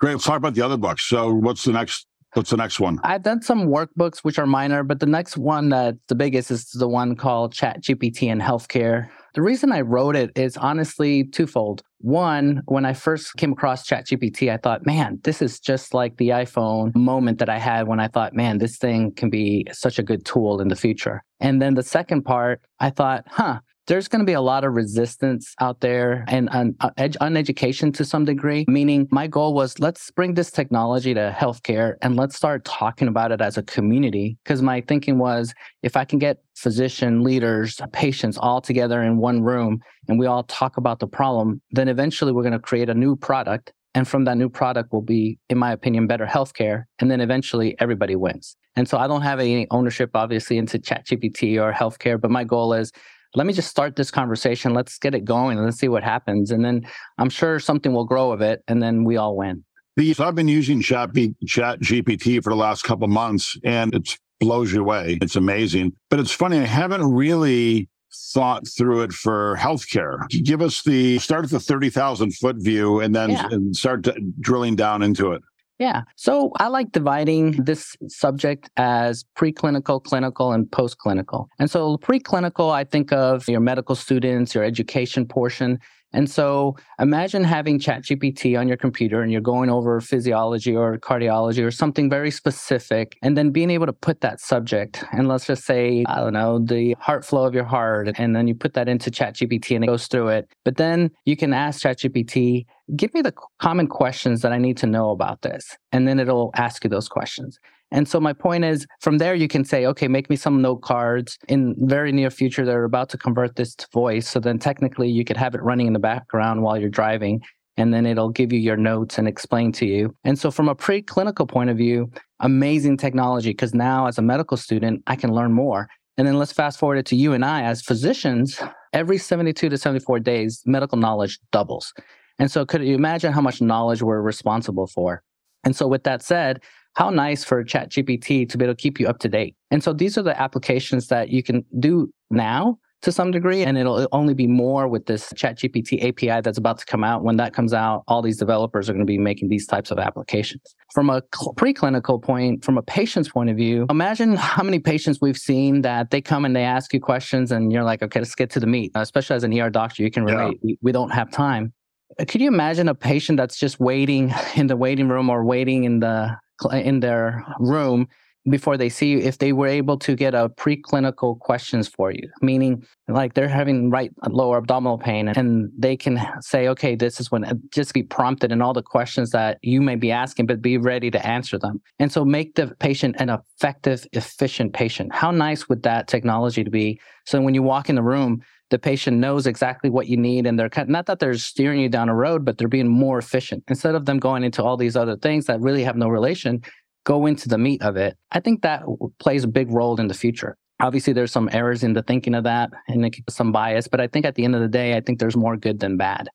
Great. 0.00 0.12
Let's 0.12 0.24
talk 0.24 0.38
about 0.38 0.54
the 0.54 0.62
other 0.62 0.76
books. 0.78 1.04
So, 1.04 1.32
what's 1.32 1.64
the 1.64 1.72
next? 1.72 2.06
What's 2.32 2.48
the 2.48 2.56
next 2.56 2.80
one? 2.80 2.98
I've 3.04 3.22
done 3.22 3.42
some 3.42 3.66
workbooks 3.66 4.20
which 4.20 4.38
are 4.38 4.46
minor, 4.46 4.82
but 4.82 5.00
the 5.00 5.06
next 5.06 5.36
one 5.36 5.68
that's 5.68 5.98
the 6.08 6.14
biggest 6.14 6.50
is 6.50 6.70
the 6.70 6.88
one 6.88 7.14
called 7.14 7.52
Chat 7.52 7.82
GPT 7.82 8.28
in 8.28 8.40
Healthcare. 8.40 9.10
The 9.34 9.42
reason 9.42 9.72
I 9.72 9.80
wrote 9.80 10.14
it 10.14 10.30
is 10.36 10.56
honestly 10.56 11.24
twofold. 11.24 11.82
One, 11.98 12.62
when 12.66 12.84
I 12.84 12.92
first 12.92 13.36
came 13.36 13.52
across 13.52 13.88
ChatGPT, 13.88 14.52
I 14.52 14.58
thought, 14.58 14.84
man, 14.84 15.20
this 15.24 15.40
is 15.40 15.58
just 15.58 15.94
like 15.94 16.16
the 16.16 16.30
iPhone 16.30 16.94
moment 16.94 17.38
that 17.38 17.48
I 17.48 17.58
had 17.58 17.86
when 17.86 18.00
I 18.00 18.08
thought, 18.08 18.34
man, 18.34 18.58
this 18.58 18.76
thing 18.76 19.12
can 19.12 19.30
be 19.30 19.66
such 19.72 19.98
a 19.98 20.02
good 20.02 20.26
tool 20.26 20.60
in 20.60 20.68
the 20.68 20.76
future. 20.76 21.22
And 21.40 21.62
then 21.62 21.74
the 21.74 21.82
second 21.82 22.24
part, 22.24 22.60
I 22.78 22.90
thought, 22.90 23.24
huh, 23.26 23.60
there's 23.86 24.08
going 24.08 24.20
to 24.20 24.26
be 24.26 24.32
a 24.32 24.40
lot 24.40 24.64
of 24.64 24.74
resistance 24.74 25.54
out 25.60 25.80
there 25.80 26.24
and 26.28 26.48
uh, 26.52 26.90
uneducation 26.96 27.92
to 27.94 28.04
some 28.04 28.24
degree. 28.24 28.64
Meaning, 28.68 29.08
my 29.10 29.26
goal 29.26 29.54
was 29.54 29.78
let's 29.78 30.10
bring 30.12 30.34
this 30.34 30.50
technology 30.50 31.14
to 31.14 31.34
healthcare 31.36 31.94
and 32.02 32.16
let's 32.16 32.36
start 32.36 32.64
talking 32.64 33.08
about 33.08 33.32
it 33.32 33.40
as 33.40 33.58
a 33.58 33.62
community. 33.62 34.36
Because 34.44 34.62
my 34.62 34.80
thinking 34.82 35.18
was 35.18 35.52
if 35.82 35.96
I 35.96 36.04
can 36.04 36.18
get 36.18 36.42
physician 36.54 37.22
leaders, 37.22 37.80
patients 37.92 38.38
all 38.38 38.60
together 38.60 39.02
in 39.02 39.18
one 39.18 39.42
room 39.42 39.80
and 40.08 40.18
we 40.18 40.26
all 40.26 40.44
talk 40.44 40.76
about 40.76 41.00
the 41.00 41.08
problem, 41.08 41.60
then 41.72 41.88
eventually 41.88 42.32
we're 42.32 42.42
going 42.42 42.52
to 42.52 42.58
create 42.58 42.88
a 42.88 42.94
new 42.94 43.16
product. 43.16 43.72
And 43.94 44.08
from 44.08 44.24
that 44.24 44.38
new 44.38 44.48
product 44.48 44.92
will 44.92 45.02
be, 45.02 45.38
in 45.50 45.58
my 45.58 45.72
opinion, 45.72 46.06
better 46.06 46.24
healthcare. 46.24 46.84
And 46.98 47.10
then 47.10 47.20
eventually 47.20 47.76
everybody 47.78 48.16
wins. 48.16 48.56
And 48.74 48.88
so 48.88 48.96
I 48.96 49.06
don't 49.06 49.20
have 49.20 49.38
any 49.38 49.66
ownership, 49.70 50.10
obviously, 50.14 50.56
into 50.56 50.78
ChatGPT 50.78 51.60
or 51.60 51.72
healthcare, 51.72 52.18
but 52.18 52.30
my 52.30 52.42
goal 52.42 52.72
is 52.72 52.90
let 53.34 53.46
me 53.46 53.52
just 53.52 53.68
start 53.68 53.96
this 53.96 54.10
conversation. 54.10 54.74
Let's 54.74 54.98
get 54.98 55.14
it 55.14 55.24
going 55.24 55.56
and 55.56 55.64
let's 55.64 55.78
see 55.78 55.88
what 55.88 56.02
happens. 56.02 56.50
And 56.50 56.64
then 56.64 56.86
I'm 57.18 57.30
sure 57.30 57.58
something 57.58 57.92
will 57.92 58.04
grow 58.04 58.32
of 58.32 58.40
it 58.40 58.62
and 58.68 58.82
then 58.82 59.04
we 59.04 59.16
all 59.16 59.36
win. 59.36 59.64
These 59.96 60.20
I've 60.20 60.34
been 60.34 60.48
using 60.48 60.80
Chat, 60.80 61.10
Chat 61.46 61.80
GPT 61.80 62.42
for 62.42 62.50
the 62.50 62.56
last 62.56 62.82
couple 62.82 63.06
months 63.08 63.58
and 63.64 63.94
it 63.94 64.18
blows 64.40 64.72
you 64.72 64.80
away. 64.80 65.18
It's 65.20 65.36
amazing. 65.36 65.92
But 66.10 66.20
it's 66.20 66.32
funny, 66.32 66.58
I 66.58 66.64
haven't 66.64 67.04
really 67.04 67.88
thought 68.34 68.66
through 68.68 69.02
it 69.02 69.12
for 69.12 69.56
healthcare. 69.58 70.28
Give 70.28 70.60
us 70.60 70.82
the 70.82 71.18
start 71.18 71.44
at 71.44 71.50
the 71.50 71.60
30,000 71.60 72.34
foot 72.34 72.56
view 72.58 73.00
and 73.00 73.14
then 73.14 73.30
yeah. 73.30 73.48
and 73.50 73.74
start 73.74 74.06
drilling 74.40 74.76
down 74.76 75.02
into 75.02 75.32
it. 75.32 75.42
Yeah. 75.82 76.02
So 76.14 76.52
I 76.60 76.68
like 76.68 76.92
dividing 76.92 77.64
this 77.64 77.96
subject 78.06 78.70
as 78.76 79.24
preclinical, 79.36 80.00
clinical, 80.00 80.52
and 80.52 80.64
postclinical. 80.66 81.48
And 81.58 81.68
so 81.68 81.96
preclinical, 81.96 82.70
I 82.70 82.84
think 82.84 83.12
of 83.12 83.48
your 83.48 83.58
medical 83.58 83.96
students, 83.96 84.54
your 84.54 84.62
education 84.62 85.26
portion. 85.26 85.80
And 86.12 86.30
so 86.30 86.76
imagine 87.00 87.42
having 87.42 87.80
ChatGPT 87.80 88.56
on 88.56 88.68
your 88.68 88.76
computer 88.76 89.22
and 89.22 89.32
you're 89.32 89.40
going 89.40 89.70
over 89.70 90.00
physiology 90.00 90.76
or 90.76 90.98
cardiology 90.98 91.64
or 91.64 91.72
something 91.72 92.08
very 92.08 92.30
specific, 92.30 93.16
and 93.22 93.36
then 93.36 93.50
being 93.50 93.70
able 93.70 93.86
to 93.86 93.94
put 93.94 94.20
that 94.20 94.38
subject 94.38 95.02
and 95.10 95.26
let's 95.26 95.46
just 95.46 95.64
say, 95.64 96.04
I 96.06 96.20
don't 96.20 96.34
know, 96.34 96.60
the 96.60 96.94
heart 97.00 97.24
flow 97.24 97.44
of 97.46 97.54
your 97.54 97.64
heart, 97.64 98.10
and 98.18 98.36
then 98.36 98.46
you 98.46 98.54
put 98.54 98.74
that 98.74 98.88
into 98.88 99.10
ChatGPT 99.10 99.74
and 99.74 99.82
it 99.82 99.88
goes 99.88 100.06
through 100.06 100.28
it. 100.28 100.48
But 100.64 100.76
then 100.76 101.10
you 101.24 101.36
can 101.36 101.52
ask 101.52 101.82
ChatGPT, 101.82 102.66
give 102.96 103.12
me 103.14 103.22
the 103.22 103.34
common 103.60 103.86
questions 103.86 104.42
that 104.42 104.52
I 104.52 104.58
need 104.58 104.76
to 104.78 104.86
know 104.86 105.10
about 105.10 105.42
this. 105.42 105.76
And 105.92 106.06
then 106.06 106.18
it'll 106.18 106.50
ask 106.54 106.84
you 106.84 106.90
those 106.90 107.08
questions. 107.08 107.58
And 107.90 108.08
so 108.08 108.18
my 108.20 108.32
point 108.32 108.64
is 108.64 108.86
from 109.00 109.18
there 109.18 109.34
you 109.34 109.48
can 109.48 109.64
say, 109.64 109.86
okay, 109.86 110.08
make 110.08 110.30
me 110.30 110.36
some 110.36 110.62
note 110.62 110.82
cards. 110.82 111.38
In 111.48 111.74
very 111.78 112.10
near 112.10 112.30
future, 112.30 112.64
they're 112.64 112.84
about 112.84 113.10
to 113.10 113.18
convert 113.18 113.56
this 113.56 113.74
to 113.76 113.86
voice. 113.92 114.28
So 114.28 114.40
then 114.40 114.58
technically 114.58 115.10
you 115.10 115.24
could 115.24 115.36
have 115.36 115.54
it 115.54 115.62
running 115.62 115.86
in 115.86 115.92
the 115.92 115.98
background 115.98 116.62
while 116.62 116.78
you're 116.78 116.88
driving. 116.88 117.42
And 117.76 117.92
then 117.92 118.04
it'll 118.04 118.30
give 118.30 118.52
you 118.52 118.58
your 118.58 118.76
notes 118.76 119.18
and 119.18 119.26
explain 119.26 119.72
to 119.72 119.86
you. 119.86 120.14
And 120.24 120.38
so, 120.38 120.50
from 120.50 120.68
a 120.68 120.74
preclinical 120.74 121.48
point 121.48 121.70
of 121.70 121.78
view, 121.78 122.10
amazing 122.40 122.98
technology 122.98 123.48
because 123.48 123.72
now, 123.72 124.06
as 124.06 124.18
a 124.18 124.22
medical 124.22 124.58
student, 124.58 125.02
I 125.06 125.16
can 125.16 125.32
learn 125.32 125.54
more. 125.54 125.88
And 126.18 126.26
then 126.26 126.38
let's 126.38 126.52
fast 126.52 126.78
forward 126.78 126.98
it 126.98 127.06
to 127.06 127.16
you 127.16 127.32
and 127.32 127.46
I 127.46 127.62
as 127.62 127.80
physicians. 127.80 128.60
Every 128.92 129.16
72 129.16 129.70
to 129.70 129.78
74 129.78 130.20
days, 130.20 130.62
medical 130.66 130.98
knowledge 130.98 131.38
doubles. 131.50 131.94
And 132.42 132.50
so, 132.50 132.66
could 132.66 132.82
you 132.82 132.96
imagine 132.96 133.32
how 133.32 133.40
much 133.40 133.62
knowledge 133.62 134.02
we're 134.02 134.20
responsible 134.20 134.88
for? 134.88 135.22
And 135.62 135.76
so, 135.76 135.86
with 135.86 136.02
that 136.02 136.22
said, 136.22 136.60
how 136.94 137.08
nice 137.08 137.44
for 137.44 137.62
ChatGPT 137.64 138.48
to 138.48 138.58
be 138.58 138.64
able 138.64 138.74
to 138.74 138.82
keep 138.82 138.98
you 138.98 139.06
up 139.06 139.20
to 139.20 139.28
date. 139.28 139.54
And 139.70 139.82
so 139.82 139.92
these 139.92 140.18
are 140.18 140.22
the 140.22 140.38
applications 140.38 141.06
that 141.06 141.30
you 141.30 141.42
can 141.42 141.64
do 141.78 142.12
now 142.30 142.78
to 143.02 143.12
some 143.12 143.30
degree, 143.30 143.62
and 143.62 143.78
it'll 143.78 144.08
only 144.10 144.34
be 144.34 144.48
more 144.48 144.88
with 144.88 145.06
this 145.06 145.32
ChatGPT 145.34 146.08
API 146.08 146.40
that's 146.40 146.58
about 146.58 146.78
to 146.78 146.84
come 146.84 147.04
out. 147.04 147.22
When 147.22 147.36
that 147.36 147.54
comes 147.54 147.72
out, 147.72 148.02
all 148.08 148.22
these 148.22 148.38
developers 148.38 148.88
are 148.88 148.92
going 148.92 149.06
to 149.06 149.10
be 149.10 149.18
making 149.18 149.48
these 149.48 149.66
types 149.66 149.92
of 149.92 149.98
applications. 149.98 150.62
From 150.92 151.10
a 151.10 151.22
cl- 151.34 151.54
preclinical 151.54 152.22
point, 152.22 152.64
from 152.64 152.76
a 152.76 152.82
patient's 152.82 153.28
point 153.28 153.50
of 153.50 153.56
view, 153.56 153.86
imagine 153.88 154.34
how 154.36 154.62
many 154.62 154.80
patients 154.80 155.18
we've 155.20 155.38
seen 155.38 155.82
that 155.82 156.10
they 156.10 156.20
come 156.20 156.44
and 156.44 156.54
they 156.54 156.64
ask 156.64 156.92
you 156.92 157.00
questions, 157.00 157.52
and 157.52 157.72
you're 157.72 157.84
like, 157.84 158.02
okay, 158.02 158.20
let's 158.20 158.34
get 158.34 158.50
to 158.50 158.60
the 158.60 158.68
meat. 158.68 158.92
Especially 158.94 159.34
as 159.36 159.42
an 159.42 159.58
ER 159.58 159.70
doctor, 159.70 160.02
you 160.02 160.10
can 160.10 160.24
relate. 160.24 160.58
Yeah. 160.62 160.66
We, 160.66 160.78
we 160.82 160.92
don't 160.92 161.10
have 161.10 161.30
time. 161.30 161.72
Uh, 162.18 162.24
could 162.26 162.40
you 162.40 162.48
imagine 162.48 162.88
a 162.88 162.94
patient 162.94 163.36
that's 163.36 163.58
just 163.58 163.80
waiting 163.80 164.32
in 164.56 164.66
the 164.66 164.76
waiting 164.76 165.08
room 165.08 165.30
or 165.30 165.44
waiting 165.44 165.84
in 165.84 166.00
the 166.00 166.36
uh, 166.64 166.76
in 166.76 167.00
their 167.00 167.44
room 167.58 168.08
before 168.50 168.76
they 168.76 168.88
see 168.88 169.06
you 169.06 169.18
if 169.18 169.38
they 169.38 169.52
were 169.52 169.68
able 169.68 169.96
to 169.96 170.16
get 170.16 170.34
a 170.34 170.48
preclinical 170.48 171.38
questions 171.38 171.86
for 171.88 172.10
you? 172.10 172.28
Meaning 172.40 172.84
like 173.08 173.34
they're 173.34 173.48
having 173.48 173.90
right 173.90 174.10
uh, 174.24 174.30
lower 174.30 174.58
abdominal 174.58 174.98
pain 174.98 175.28
and 175.28 175.70
they 175.78 175.96
can 175.96 176.20
say 176.40 176.68
okay 176.68 176.94
this 176.94 177.20
is 177.20 177.30
when 177.30 177.62
just 177.72 177.94
be 177.94 178.02
prompted 178.02 178.52
in 178.52 178.60
all 178.60 178.72
the 178.72 178.82
questions 178.82 179.30
that 179.30 179.58
you 179.62 179.80
may 179.80 179.96
be 179.96 180.10
asking 180.10 180.46
but 180.46 180.60
be 180.60 180.76
ready 180.76 181.10
to 181.10 181.26
answer 181.26 181.58
them. 181.58 181.80
And 181.98 182.12
so 182.12 182.24
make 182.24 182.54
the 182.54 182.74
patient 182.78 183.16
an 183.18 183.30
effective 183.30 184.06
efficient 184.12 184.72
patient. 184.72 185.14
How 185.14 185.30
nice 185.30 185.68
would 185.68 185.82
that 185.84 186.08
technology 186.08 186.64
to 186.64 186.70
be? 186.70 187.00
So 187.26 187.40
when 187.40 187.54
you 187.54 187.62
walk 187.62 187.88
in 187.88 187.94
the 187.94 188.02
room 188.02 188.42
the 188.72 188.78
patient 188.78 189.18
knows 189.18 189.46
exactly 189.46 189.90
what 189.90 190.08
you 190.08 190.16
need 190.16 190.46
and 190.46 190.58
they're 190.58 190.70
not 190.88 191.04
that 191.04 191.18
they're 191.18 191.34
steering 191.34 191.78
you 191.78 191.90
down 191.90 192.08
a 192.08 192.14
road 192.14 192.42
but 192.42 192.56
they're 192.56 192.68
being 192.68 192.88
more 192.88 193.18
efficient. 193.18 193.62
Instead 193.68 193.94
of 193.94 194.06
them 194.06 194.18
going 194.18 194.42
into 194.42 194.64
all 194.64 194.78
these 194.78 194.96
other 194.96 195.16
things 195.16 195.44
that 195.44 195.60
really 195.60 195.84
have 195.84 195.94
no 195.94 196.08
relation 196.08 196.60
go 197.04 197.26
into 197.26 197.48
the 197.48 197.58
meat 197.58 197.82
of 197.82 197.96
it. 197.96 198.16
I 198.30 198.40
think 198.40 198.62
that 198.62 198.82
plays 199.18 199.44
a 199.44 199.48
big 199.48 199.70
role 199.70 200.00
in 200.00 200.08
the 200.08 200.14
future. 200.14 200.56
Obviously 200.80 201.12
there's 201.12 201.30
some 201.30 201.50
errors 201.52 201.82
in 201.82 201.92
the 201.92 202.02
thinking 202.02 202.34
of 202.34 202.44
that 202.44 202.70
and 202.88 203.14
some 203.28 203.52
bias 203.52 203.86
but 203.86 204.00
i 204.00 204.06
think 204.06 204.24
at 204.24 204.34
the 204.36 204.44
end 204.44 204.54
of 204.54 204.62
the 204.62 204.68
day 204.68 204.96
i 204.96 205.00
think 205.00 205.18
there's 205.18 205.36
more 205.36 205.56
good 205.56 205.78
than 205.80 205.96
bad. 205.96 206.28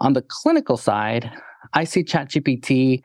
On 0.00 0.14
the 0.14 0.24
clinical 0.26 0.78
side 0.78 1.30
i 1.74 1.84
see 1.84 2.02
chatgpt 2.02 3.02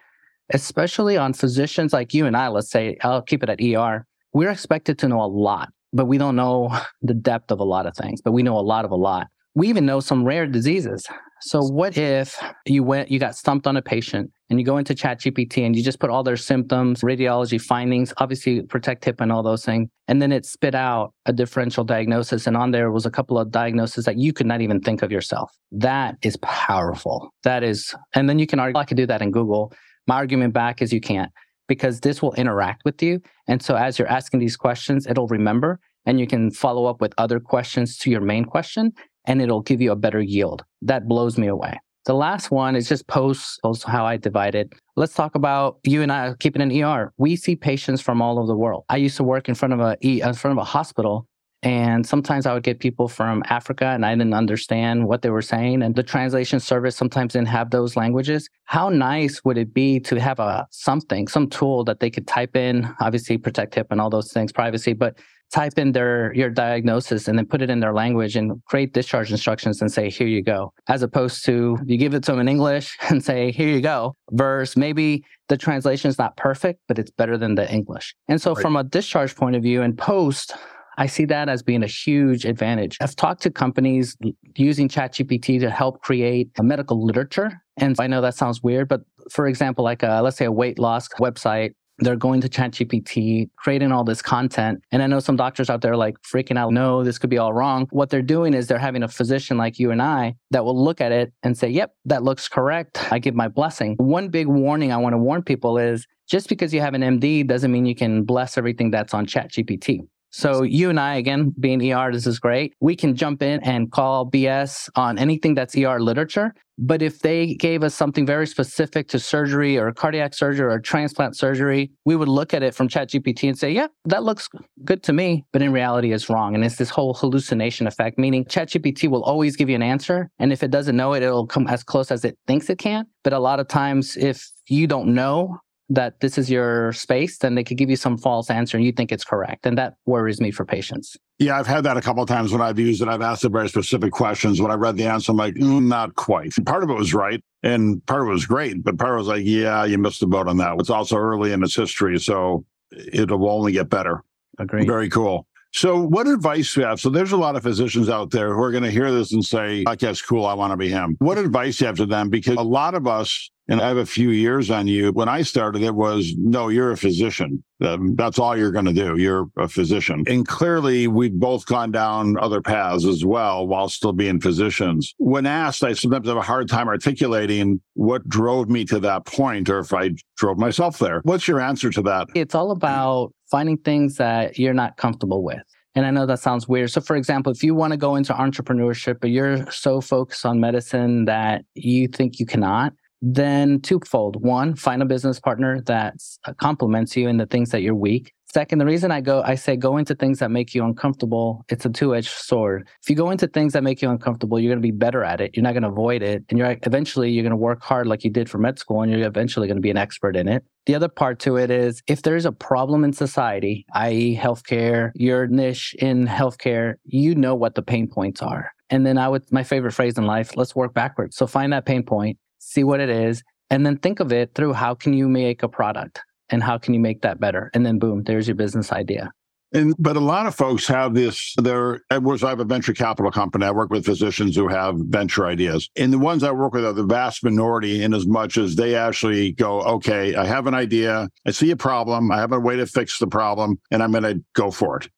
especially 0.53 1.17
on 1.17 1.33
physicians 1.33 1.91
like 1.93 2.13
you 2.13 2.25
and 2.25 2.37
i 2.37 2.47
let's 2.47 2.71
say 2.71 2.97
i'll 3.01 3.21
keep 3.21 3.43
it 3.43 3.49
at 3.49 3.61
er 3.61 4.05
we're 4.33 4.49
expected 4.49 4.97
to 4.99 5.07
know 5.07 5.21
a 5.21 5.31
lot 5.49 5.69
but 5.93 6.05
we 6.05 6.17
don't 6.17 6.35
know 6.35 6.77
the 7.01 7.13
depth 7.13 7.51
of 7.51 7.59
a 7.59 7.63
lot 7.63 7.85
of 7.85 7.95
things, 7.95 8.21
but 8.21 8.31
we 8.31 8.43
know 8.43 8.57
a 8.57 8.61
lot 8.61 8.85
of 8.85 8.91
a 8.91 8.95
lot. 8.95 9.27
We 9.53 9.67
even 9.67 9.85
know 9.85 9.99
some 9.99 10.23
rare 10.23 10.47
diseases. 10.47 11.05
So 11.41 11.61
what 11.61 11.97
if 11.97 12.41
you 12.65 12.83
went, 12.83 13.11
you 13.11 13.19
got 13.19 13.35
stumped 13.35 13.67
on 13.67 13.75
a 13.75 13.81
patient 13.81 14.31
and 14.49 14.59
you 14.59 14.65
go 14.65 14.77
into 14.77 14.93
ChatGPT 14.93 15.65
and 15.65 15.75
you 15.75 15.83
just 15.83 15.99
put 15.99 16.09
all 16.09 16.23
their 16.23 16.37
symptoms, 16.37 17.01
radiology 17.01 17.59
findings, 17.59 18.13
obviously 18.17 18.61
protect 18.61 19.03
HIPAA 19.03 19.21
and 19.21 19.31
all 19.31 19.43
those 19.43 19.65
things, 19.65 19.89
and 20.07 20.21
then 20.21 20.31
it 20.31 20.45
spit 20.45 20.73
out 20.75 21.13
a 21.25 21.33
differential 21.33 21.83
diagnosis, 21.83 22.47
and 22.47 22.55
on 22.55 22.71
there 22.71 22.91
was 22.91 23.05
a 23.05 23.11
couple 23.11 23.37
of 23.37 23.51
diagnoses 23.51 24.05
that 24.05 24.17
you 24.17 24.31
could 24.31 24.45
not 24.45 24.61
even 24.61 24.79
think 24.79 25.01
of 25.01 25.11
yourself. 25.11 25.51
That 25.71 26.15
is 26.21 26.37
powerful. 26.37 27.33
That 27.43 27.63
is, 27.63 27.93
and 28.13 28.29
then 28.29 28.39
you 28.39 28.47
can 28.47 28.59
argue, 28.59 28.79
I 28.79 28.85
could 28.85 28.97
do 28.97 29.07
that 29.07 29.21
in 29.21 29.31
Google. 29.31 29.73
My 30.07 30.15
argument 30.15 30.53
back 30.53 30.81
is 30.81 30.93
you 30.93 31.01
can't 31.01 31.31
because 31.71 32.01
this 32.01 32.21
will 32.21 32.33
interact 32.33 32.83
with 32.83 33.01
you. 33.01 33.21
And 33.47 33.63
so 33.63 33.75
as 33.75 33.97
you're 33.97 34.09
asking 34.09 34.41
these 34.41 34.57
questions, 34.57 35.07
it'll 35.07 35.29
remember 35.29 35.79
and 36.05 36.19
you 36.19 36.27
can 36.27 36.51
follow 36.51 36.85
up 36.85 36.99
with 36.99 37.13
other 37.17 37.39
questions 37.39 37.97
to 37.99 38.11
your 38.11 38.19
main 38.19 38.43
question 38.43 38.91
and 39.25 39.41
it'll 39.41 39.61
give 39.61 39.79
you 39.79 39.93
a 39.93 39.95
better 39.95 40.19
yield. 40.19 40.65
That 40.81 41.07
blows 41.07 41.37
me 41.37 41.47
away. 41.47 41.79
The 42.03 42.13
last 42.13 42.51
one 42.51 42.75
is 42.75 42.89
just 42.89 43.07
posts, 43.07 43.57
also 43.63 43.87
how 43.87 44.05
I 44.05 44.17
divide 44.17 44.53
it. 44.53 44.73
Let's 44.97 45.13
talk 45.13 45.33
about 45.33 45.77
you 45.85 46.01
and 46.01 46.11
I 46.11 46.33
keeping 46.41 46.61
an 46.61 46.73
ER. 46.83 47.13
We 47.17 47.37
see 47.37 47.55
patients 47.55 48.01
from 48.01 48.21
all 48.21 48.37
over 48.37 48.47
the 48.47 48.57
world. 48.57 48.83
I 48.89 48.97
used 48.97 49.15
to 49.15 49.23
work 49.23 49.47
in 49.47 49.55
front 49.55 49.73
of 49.73 49.79
a 49.79 49.95
in 50.01 50.33
front 50.33 50.59
of 50.59 50.61
a 50.61 50.65
hospital 50.65 51.25
and 51.63 52.07
sometimes 52.07 52.45
I 52.45 52.53
would 52.53 52.63
get 52.63 52.79
people 52.79 53.07
from 53.07 53.43
Africa 53.47 53.85
and 53.85 54.05
I 54.05 54.15
didn't 54.15 54.33
understand 54.33 55.07
what 55.07 55.21
they 55.21 55.29
were 55.29 55.43
saying. 55.43 55.83
And 55.83 55.95
the 55.95 56.03
translation 56.03 56.59
service 56.59 56.95
sometimes 56.95 57.33
didn't 57.33 57.49
have 57.49 57.69
those 57.69 57.95
languages. 57.95 58.49
How 58.65 58.89
nice 58.89 59.43
would 59.45 59.57
it 59.59 59.73
be 59.73 59.99
to 60.01 60.19
have 60.19 60.39
a 60.39 60.67
something, 60.71 61.27
some 61.27 61.47
tool 61.47 61.83
that 61.83 61.99
they 61.99 62.09
could 62.09 62.27
type 62.27 62.55
in, 62.55 62.91
obviously 62.99 63.37
protect 63.37 63.75
HIPAA 63.75 63.91
and 63.91 64.01
all 64.01 64.09
those 64.09 64.33
things, 64.33 64.51
privacy, 64.51 64.93
but 64.93 65.19
type 65.51 65.77
in 65.77 65.91
their 65.91 66.33
your 66.33 66.49
diagnosis 66.49 67.27
and 67.27 67.37
then 67.37 67.45
put 67.45 67.61
it 67.61 67.69
in 67.69 67.81
their 67.81 67.93
language 67.93 68.35
and 68.35 68.63
create 68.65 68.93
discharge 68.93 69.31
instructions 69.31 69.81
and 69.81 69.91
say 69.91 70.09
here 70.09 70.25
you 70.25 70.41
go 70.41 70.73
as 70.87 71.03
opposed 71.03 71.43
to 71.43 71.77
you 71.85 71.97
give 71.97 72.13
it 72.13 72.23
to 72.23 72.31
them 72.31 72.39
in 72.39 72.47
english 72.47 72.97
and 73.09 73.21
say 73.21 73.51
here 73.51 73.67
you 73.67 73.81
go 73.81 74.15
versus 74.31 74.77
maybe 74.77 75.25
the 75.49 75.57
translation 75.57 76.07
is 76.07 76.17
not 76.17 76.37
perfect 76.37 76.79
but 76.87 76.97
it's 76.97 77.11
better 77.11 77.37
than 77.37 77.55
the 77.55 77.69
english 77.69 78.15
and 78.29 78.41
so 78.41 78.53
right. 78.53 78.61
from 78.61 78.77
a 78.77 78.83
discharge 78.85 79.35
point 79.35 79.53
of 79.53 79.61
view 79.61 79.81
and 79.81 79.97
post 79.97 80.53
I 81.01 81.07
see 81.07 81.25
that 81.25 81.49
as 81.49 81.63
being 81.63 81.81
a 81.81 81.87
huge 81.87 82.45
advantage. 82.45 82.99
I've 83.01 83.15
talked 83.15 83.41
to 83.41 83.49
companies 83.49 84.15
using 84.55 84.87
ChatGPT 84.87 85.59
to 85.61 85.71
help 85.71 86.03
create 86.03 86.51
a 86.59 86.63
medical 86.63 87.03
literature. 87.03 87.59
And 87.77 87.95
I 87.99 88.05
know 88.05 88.21
that 88.21 88.35
sounds 88.35 88.61
weird, 88.61 88.87
but 88.87 89.01
for 89.31 89.47
example, 89.47 89.83
like 89.83 90.03
a, 90.03 90.21
let's 90.23 90.37
say 90.37 90.45
a 90.45 90.51
weight 90.51 90.77
loss 90.77 91.07
website, 91.19 91.71
they're 91.97 92.15
going 92.15 92.39
to 92.41 92.49
ChatGPT, 92.49 93.49
creating 93.57 93.91
all 93.91 94.03
this 94.03 94.21
content. 94.21 94.83
And 94.91 95.01
I 95.01 95.07
know 95.07 95.19
some 95.19 95.35
doctors 95.35 95.71
out 95.71 95.81
there 95.81 95.95
like 95.95 96.17
freaking 96.21 96.55
out, 96.55 96.71
no, 96.71 97.03
this 97.03 97.17
could 97.17 97.31
be 97.31 97.39
all 97.39 97.51
wrong. 97.51 97.87
What 97.89 98.11
they're 98.11 98.21
doing 98.21 98.53
is 98.53 98.67
they're 98.67 98.77
having 98.77 99.01
a 99.01 99.07
physician 99.07 99.57
like 99.57 99.79
you 99.79 99.89
and 99.89 100.03
I 100.03 100.35
that 100.51 100.65
will 100.65 100.79
look 100.79 101.01
at 101.01 101.11
it 101.11 101.33
and 101.41 101.57
say, 101.57 101.67
yep, 101.67 101.95
that 102.05 102.21
looks 102.21 102.47
correct. 102.47 103.11
I 103.11 103.17
give 103.17 103.33
my 103.33 103.47
blessing. 103.47 103.95
One 103.97 104.29
big 104.29 104.45
warning 104.45 104.91
I 104.91 104.97
want 104.97 105.13
to 105.13 105.17
warn 105.17 105.41
people 105.41 105.79
is 105.79 106.05
just 106.29 106.47
because 106.47 106.71
you 106.71 106.81
have 106.81 106.93
an 106.93 107.01
MD 107.01 107.47
doesn't 107.47 107.71
mean 107.71 107.87
you 107.87 107.95
can 107.95 108.21
bless 108.21 108.55
everything 108.55 108.91
that's 108.91 109.15
on 109.15 109.25
ChatGPT. 109.25 110.01
So 110.31 110.63
you 110.63 110.89
and 110.89 110.99
I, 110.99 111.15
again, 111.15 111.53
being 111.59 111.93
ER, 111.93 112.11
this 112.11 112.25
is 112.25 112.39
great. 112.39 112.73
We 112.79 112.95
can 112.95 113.15
jump 113.15 113.43
in 113.43 113.61
and 113.63 113.91
call 113.91 114.29
BS 114.29 114.89
on 114.95 115.19
anything 115.19 115.55
that's 115.55 115.77
ER 115.77 115.99
literature. 115.99 116.53
But 116.77 117.01
if 117.01 117.19
they 117.19 117.53
gave 117.55 117.83
us 117.83 117.93
something 117.93 118.25
very 118.25 118.47
specific 118.47 119.07
to 119.09 119.19
surgery 119.19 119.77
or 119.77 119.91
cardiac 119.91 120.33
surgery 120.33 120.73
or 120.73 120.79
transplant 120.79 121.35
surgery, 121.35 121.91
we 122.05 122.15
would 122.15 122.29
look 122.29 122.53
at 122.53 122.63
it 122.63 122.73
from 122.73 122.87
ChatGPT 122.87 123.49
and 123.49 123.59
say, 123.59 123.71
yeah, 123.71 123.87
that 124.05 124.23
looks 124.23 124.49
good 124.83 125.03
to 125.03 125.13
me. 125.13 125.45
But 125.51 125.61
in 125.61 125.73
reality, 125.73 126.13
it's 126.13 126.29
wrong. 126.29 126.55
And 126.55 126.63
it's 126.63 126.77
this 126.77 126.89
whole 126.89 127.13
hallucination 127.13 127.85
effect, 127.85 128.17
meaning 128.17 128.45
ChatGPT 128.45 129.09
will 129.09 129.23
always 129.23 129.55
give 129.55 129.69
you 129.69 129.75
an 129.75 129.83
answer. 129.83 130.31
And 130.39 130.51
if 130.51 130.63
it 130.63 130.71
doesn't 130.71 130.95
know 130.95 131.13
it, 131.13 131.23
it'll 131.23 131.45
come 131.45 131.67
as 131.67 131.83
close 131.83 132.09
as 132.09 132.25
it 132.25 132.37
thinks 132.47 132.69
it 132.69 132.79
can. 132.79 133.05
But 133.23 133.33
a 133.33 133.39
lot 133.39 133.59
of 133.59 133.67
times, 133.67 134.17
if 134.17 134.49
you 134.67 134.87
don't 134.87 135.13
know 135.13 135.59
that 135.91 136.21
this 136.21 136.37
is 136.37 136.49
your 136.49 136.93
space, 136.93 137.37
then 137.39 137.55
they 137.55 137.63
could 137.63 137.77
give 137.77 137.89
you 137.89 137.97
some 137.97 138.17
false 138.17 138.49
answer 138.49 138.77
and 138.77 138.85
you 138.85 138.93
think 138.93 139.11
it's 139.11 139.25
correct. 139.25 139.65
And 139.65 139.77
that 139.77 139.95
worries 140.05 140.39
me 140.39 140.49
for 140.49 140.65
patients. 140.65 141.17
Yeah, 141.37 141.59
I've 141.59 141.67
had 141.67 141.83
that 141.83 141.97
a 141.97 142.01
couple 142.01 142.23
of 142.23 142.29
times 142.29 142.53
when 142.53 142.61
I've 142.61 142.79
used 142.79 143.01
it. 143.01 143.09
I've 143.09 143.21
asked 143.21 143.43
it 143.43 143.51
very 143.51 143.67
specific 143.67 144.11
questions. 144.11 144.61
When 144.61 144.71
I 144.71 144.75
read 144.75 144.95
the 144.95 145.05
answer, 145.05 145.31
I'm 145.31 145.37
like, 145.37 145.55
mm, 145.55 145.83
not 145.83 146.15
quite. 146.15 146.53
Part 146.65 146.83
of 146.83 146.89
it 146.89 146.93
was 146.93 147.13
right 147.13 147.43
and 147.61 148.05
part 148.05 148.21
of 148.21 148.29
it 148.29 148.31
was 148.31 148.45
great, 148.45 148.83
but 148.83 148.97
part 148.97 149.11
of 149.11 149.15
it 149.15 149.19
was 149.19 149.27
like, 149.27 149.43
yeah, 149.43 149.83
you 149.83 149.97
missed 149.97 150.21
the 150.21 150.27
boat 150.27 150.47
on 150.47 150.57
that. 150.57 150.79
It's 150.79 150.89
also 150.89 151.17
early 151.17 151.51
in 151.51 151.61
its 151.61 151.75
history, 151.75 152.17
so 152.19 152.65
it'll 153.11 153.49
only 153.49 153.73
get 153.73 153.89
better. 153.89 154.23
Agreed. 154.59 154.87
Very 154.87 155.09
cool. 155.09 155.45
So, 155.73 156.01
what 156.01 156.27
advice 156.27 156.73
do 156.73 156.81
you 156.81 156.87
have? 156.87 156.99
So, 156.99 157.09
there's 157.09 157.31
a 157.31 157.37
lot 157.37 157.55
of 157.55 157.63
physicians 157.63 158.09
out 158.09 158.29
there 158.29 158.53
who 158.53 158.61
are 158.61 158.71
going 158.71 158.83
to 158.83 158.91
hear 158.91 159.09
this 159.09 159.31
and 159.31 159.43
say, 159.43 159.83
"Like, 159.85 159.99
"That's 159.99 160.21
cool. 160.21 160.45
I 160.45 160.53
want 160.53 160.71
to 160.71 160.77
be 160.77 160.89
him." 160.89 161.15
What 161.19 161.37
advice 161.37 161.77
do 161.77 161.85
you 161.85 161.87
have 161.87 161.95
to 161.97 162.05
them? 162.05 162.29
Because 162.29 162.57
a 162.57 162.61
lot 162.61 162.93
of 162.93 163.07
us 163.07 163.49
and 163.67 163.81
I 163.81 163.87
have 163.87 163.97
a 163.97 164.05
few 164.05 164.31
years 164.31 164.69
on 164.69 164.87
you. 164.87 165.11
When 165.11 165.29
I 165.29 165.43
started, 165.43 165.81
it 165.81 165.95
was 165.95 166.33
no, 166.37 166.67
you're 166.67 166.91
a 166.91 166.97
physician. 166.97 167.63
Um, 167.81 168.15
that's 168.15 168.37
all 168.37 168.57
you're 168.57 168.71
going 168.71 168.85
to 168.85 168.93
do. 168.93 169.17
You're 169.17 169.47
a 169.57 169.67
physician. 169.67 170.23
And 170.27 170.47
clearly, 170.47 171.07
we've 171.07 171.33
both 171.33 171.65
gone 171.65 171.91
down 171.91 172.37
other 172.37 172.61
paths 172.61 173.05
as 173.05 173.25
well 173.25 173.67
while 173.67 173.89
still 173.89 174.13
being 174.13 174.39
physicians. 174.39 175.13
When 175.17 175.45
asked, 175.45 175.83
I 175.83 175.93
sometimes 175.93 176.27
have 176.27 176.37
a 176.37 176.41
hard 176.41 176.69
time 176.69 176.87
articulating 176.87 177.81
what 177.93 178.27
drove 178.27 178.69
me 178.69 178.85
to 178.85 178.99
that 178.99 179.25
point 179.25 179.69
or 179.69 179.79
if 179.79 179.93
I 179.93 180.11
drove 180.37 180.57
myself 180.57 180.99
there. 180.99 181.21
What's 181.23 181.47
your 181.47 181.59
answer 181.59 181.89
to 181.91 182.01
that? 182.03 182.27
It's 182.35 182.55
all 182.55 182.71
about 182.71 183.33
finding 183.49 183.77
things 183.77 184.15
that 184.15 184.59
you're 184.59 184.73
not 184.73 184.97
comfortable 184.97 185.43
with. 185.43 185.61
And 185.93 186.05
I 186.05 186.11
know 186.11 186.25
that 186.25 186.39
sounds 186.39 186.67
weird. 186.67 186.89
So, 186.89 187.01
for 187.01 187.17
example, 187.17 187.51
if 187.51 187.63
you 187.63 187.75
want 187.75 187.91
to 187.91 187.97
go 187.97 188.15
into 188.15 188.33
entrepreneurship, 188.33 189.19
but 189.19 189.29
you're 189.29 189.69
so 189.71 189.99
focused 189.99 190.45
on 190.45 190.59
medicine 190.59 191.25
that 191.25 191.65
you 191.73 192.07
think 192.07 192.39
you 192.39 192.45
cannot, 192.45 192.93
then 193.21 193.81
twofold. 193.81 194.41
One, 194.41 194.75
find 194.75 195.01
a 195.01 195.05
business 195.05 195.39
partner 195.39 195.81
that 195.81 196.15
uh, 196.45 196.53
complements 196.53 197.15
you 197.15 197.27
in 197.27 197.37
the 197.37 197.45
things 197.45 197.69
that 197.69 197.81
you're 197.81 197.95
weak. 197.95 198.33
Second, 198.53 198.79
the 198.79 198.85
reason 198.85 199.11
I 199.11 199.21
go, 199.21 199.41
I 199.45 199.55
say 199.55 199.77
go 199.77 199.95
into 199.95 200.13
things 200.13 200.39
that 200.39 200.51
make 200.51 200.75
you 200.75 200.83
uncomfortable. 200.83 201.63
It's 201.69 201.85
a 201.85 201.89
two-edged 201.89 202.27
sword. 202.27 202.85
If 203.01 203.09
you 203.09 203.15
go 203.15 203.29
into 203.29 203.47
things 203.47 203.71
that 203.71 203.81
make 203.81 204.01
you 204.01 204.09
uncomfortable, 204.09 204.59
you're 204.59 204.71
going 204.71 204.81
to 204.81 204.85
be 204.85 204.91
better 204.91 205.23
at 205.23 205.39
it. 205.39 205.51
You're 205.55 205.63
not 205.63 205.71
going 205.71 205.83
to 205.83 205.89
avoid 205.89 206.21
it, 206.21 206.43
and 206.49 206.59
you're 206.59 206.75
eventually 206.83 207.31
you're 207.31 207.43
going 207.43 207.51
to 207.51 207.55
work 207.55 207.81
hard 207.81 208.07
like 208.07 208.25
you 208.25 208.29
did 208.29 208.49
for 208.49 208.57
med 208.57 208.77
school, 208.77 209.03
and 209.03 209.11
you're 209.11 209.25
eventually 209.25 209.67
going 209.67 209.77
to 209.77 209.81
be 209.81 209.89
an 209.89 209.95
expert 209.95 210.35
in 210.35 210.49
it. 210.49 210.65
The 210.85 210.95
other 210.95 211.07
part 211.07 211.39
to 211.41 211.55
it 211.55 211.71
is 211.71 212.03
if 212.07 212.23
there's 212.23 212.45
a 212.45 212.51
problem 212.51 213.05
in 213.05 213.13
society, 213.13 213.85
i.e., 213.93 214.35
healthcare, 214.35 215.11
your 215.15 215.47
niche 215.47 215.95
in 215.99 216.27
healthcare, 216.27 216.95
you 217.05 217.35
know 217.35 217.55
what 217.55 217.75
the 217.75 217.83
pain 217.83 218.07
points 218.07 218.41
are. 218.41 218.71
And 218.89 219.05
then 219.05 219.17
I 219.17 219.29
would, 219.29 219.49
my 219.49 219.63
favorite 219.63 219.93
phrase 219.93 220.17
in 220.17 220.25
life, 220.25 220.57
let's 220.57 220.75
work 220.75 220.93
backwards. 220.93 221.37
So 221.37 221.47
find 221.47 221.71
that 221.71 221.85
pain 221.85 222.03
point, 222.03 222.37
see 222.61 222.83
what 222.83 222.99
it 222.99 223.09
is, 223.09 223.43
and 223.69 223.85
then 223.85 223.97
think 223.97 224.19
of 224.19 224.31
it 224.31 224.53
through 224.55 224.73
how 224.73 224.95
can 224.95 225.13
you 225.13 225.27
make 225.27 225.63
a 225.63 225.67
product 225.67 226.21
and 226.49 226.63
how 226.63 226.77
can 226.77 226.93
you 226.93 226.99
make 226.99 227.21
that 227.21 227.39
better? 227.39 227.71
And 227.73 227.85
then 227.85 227.99
boom, 227.99 228.23
there's 228.23 228.47
your 228.47 228.55
business 228.55 228.91
idea. 228.91 229.31
And 229.73 229.95
but 229.97 230.17
a 230.17 230.21
lot 230.21 230.47
of 230.47 230.55
folks 230.55 230.85
have 230.87 231.13
this. 231.13 231.55
There, 231.57 232.01
was 232.11 232.43
I 232.43 232.49
have 232.49 232.59
a 232.59 232.65
venture 232.65 232.93
capital 232.93 233.31
company. 233.31 233.65
I 233.65 233.71
work 233.71 233.89
with 233.89 234.05
physicians 234.05 234.53
who 234.55 234.67
have 234.67 234.95
venture 234.97 235.45
ideas, 235.45 235.89
and 235.95 236.11
the 236.11 236.19
ones 236.19 236.43
I 236.43 236.51
work 236.51 236.73
with 236.73 236.83
are 236.83 236.91
the 236.91 237.05
vast 237.05 237.41
minority. 237.41 238.03
In 238.03 238.13
as 238.13 238.27
much 238.27 238.57
as 238.57 238.75
they 238.75 238.95
actually 238.95 239.53
go, 239.53 239.81
okay, 239.83 240.35
I 240.35 240.45
have 240.45 240.67
an 240.67 240.73
idea, 240.73 241.29
I 241.47 241.51
see 241.51 241.71
a 241.71 241.77
problem, 241.77 242.31
I 242.31 242.37
have 242.37 242.51
a 242.51 242.59
way 242.59 242.75
to 242.75 242.85
fix 242.85 243.17
the 243.17 243.27
problem, 243.27 243.79
and 243.91 244.03
I'm 244.03 244.11
going 244.11 244.23
to 244.23 244.43
go 244.55 244.71
for 244.71 244.97
it. 244.97 245.09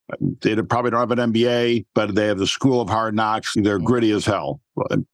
They 0.41 0.55
probably 0.61 0.91
don't 0.91 0.99
have 0.99 1.17
an 1.17 1.33
MBA, 1.33 1.87
but 1.95 2.13
they 2.13 2.27
have 2.27 2.37
the 2.37 2.45
school 2.45 2.79
of 2.79 2.89
hard 2.89 3.15
knocks. 3.15 3.53
They're 3.55 3.79
mm. 3.79 3.85
gritty 3.85 4.11
as 4.11 4.25
hell. 4.25 4.61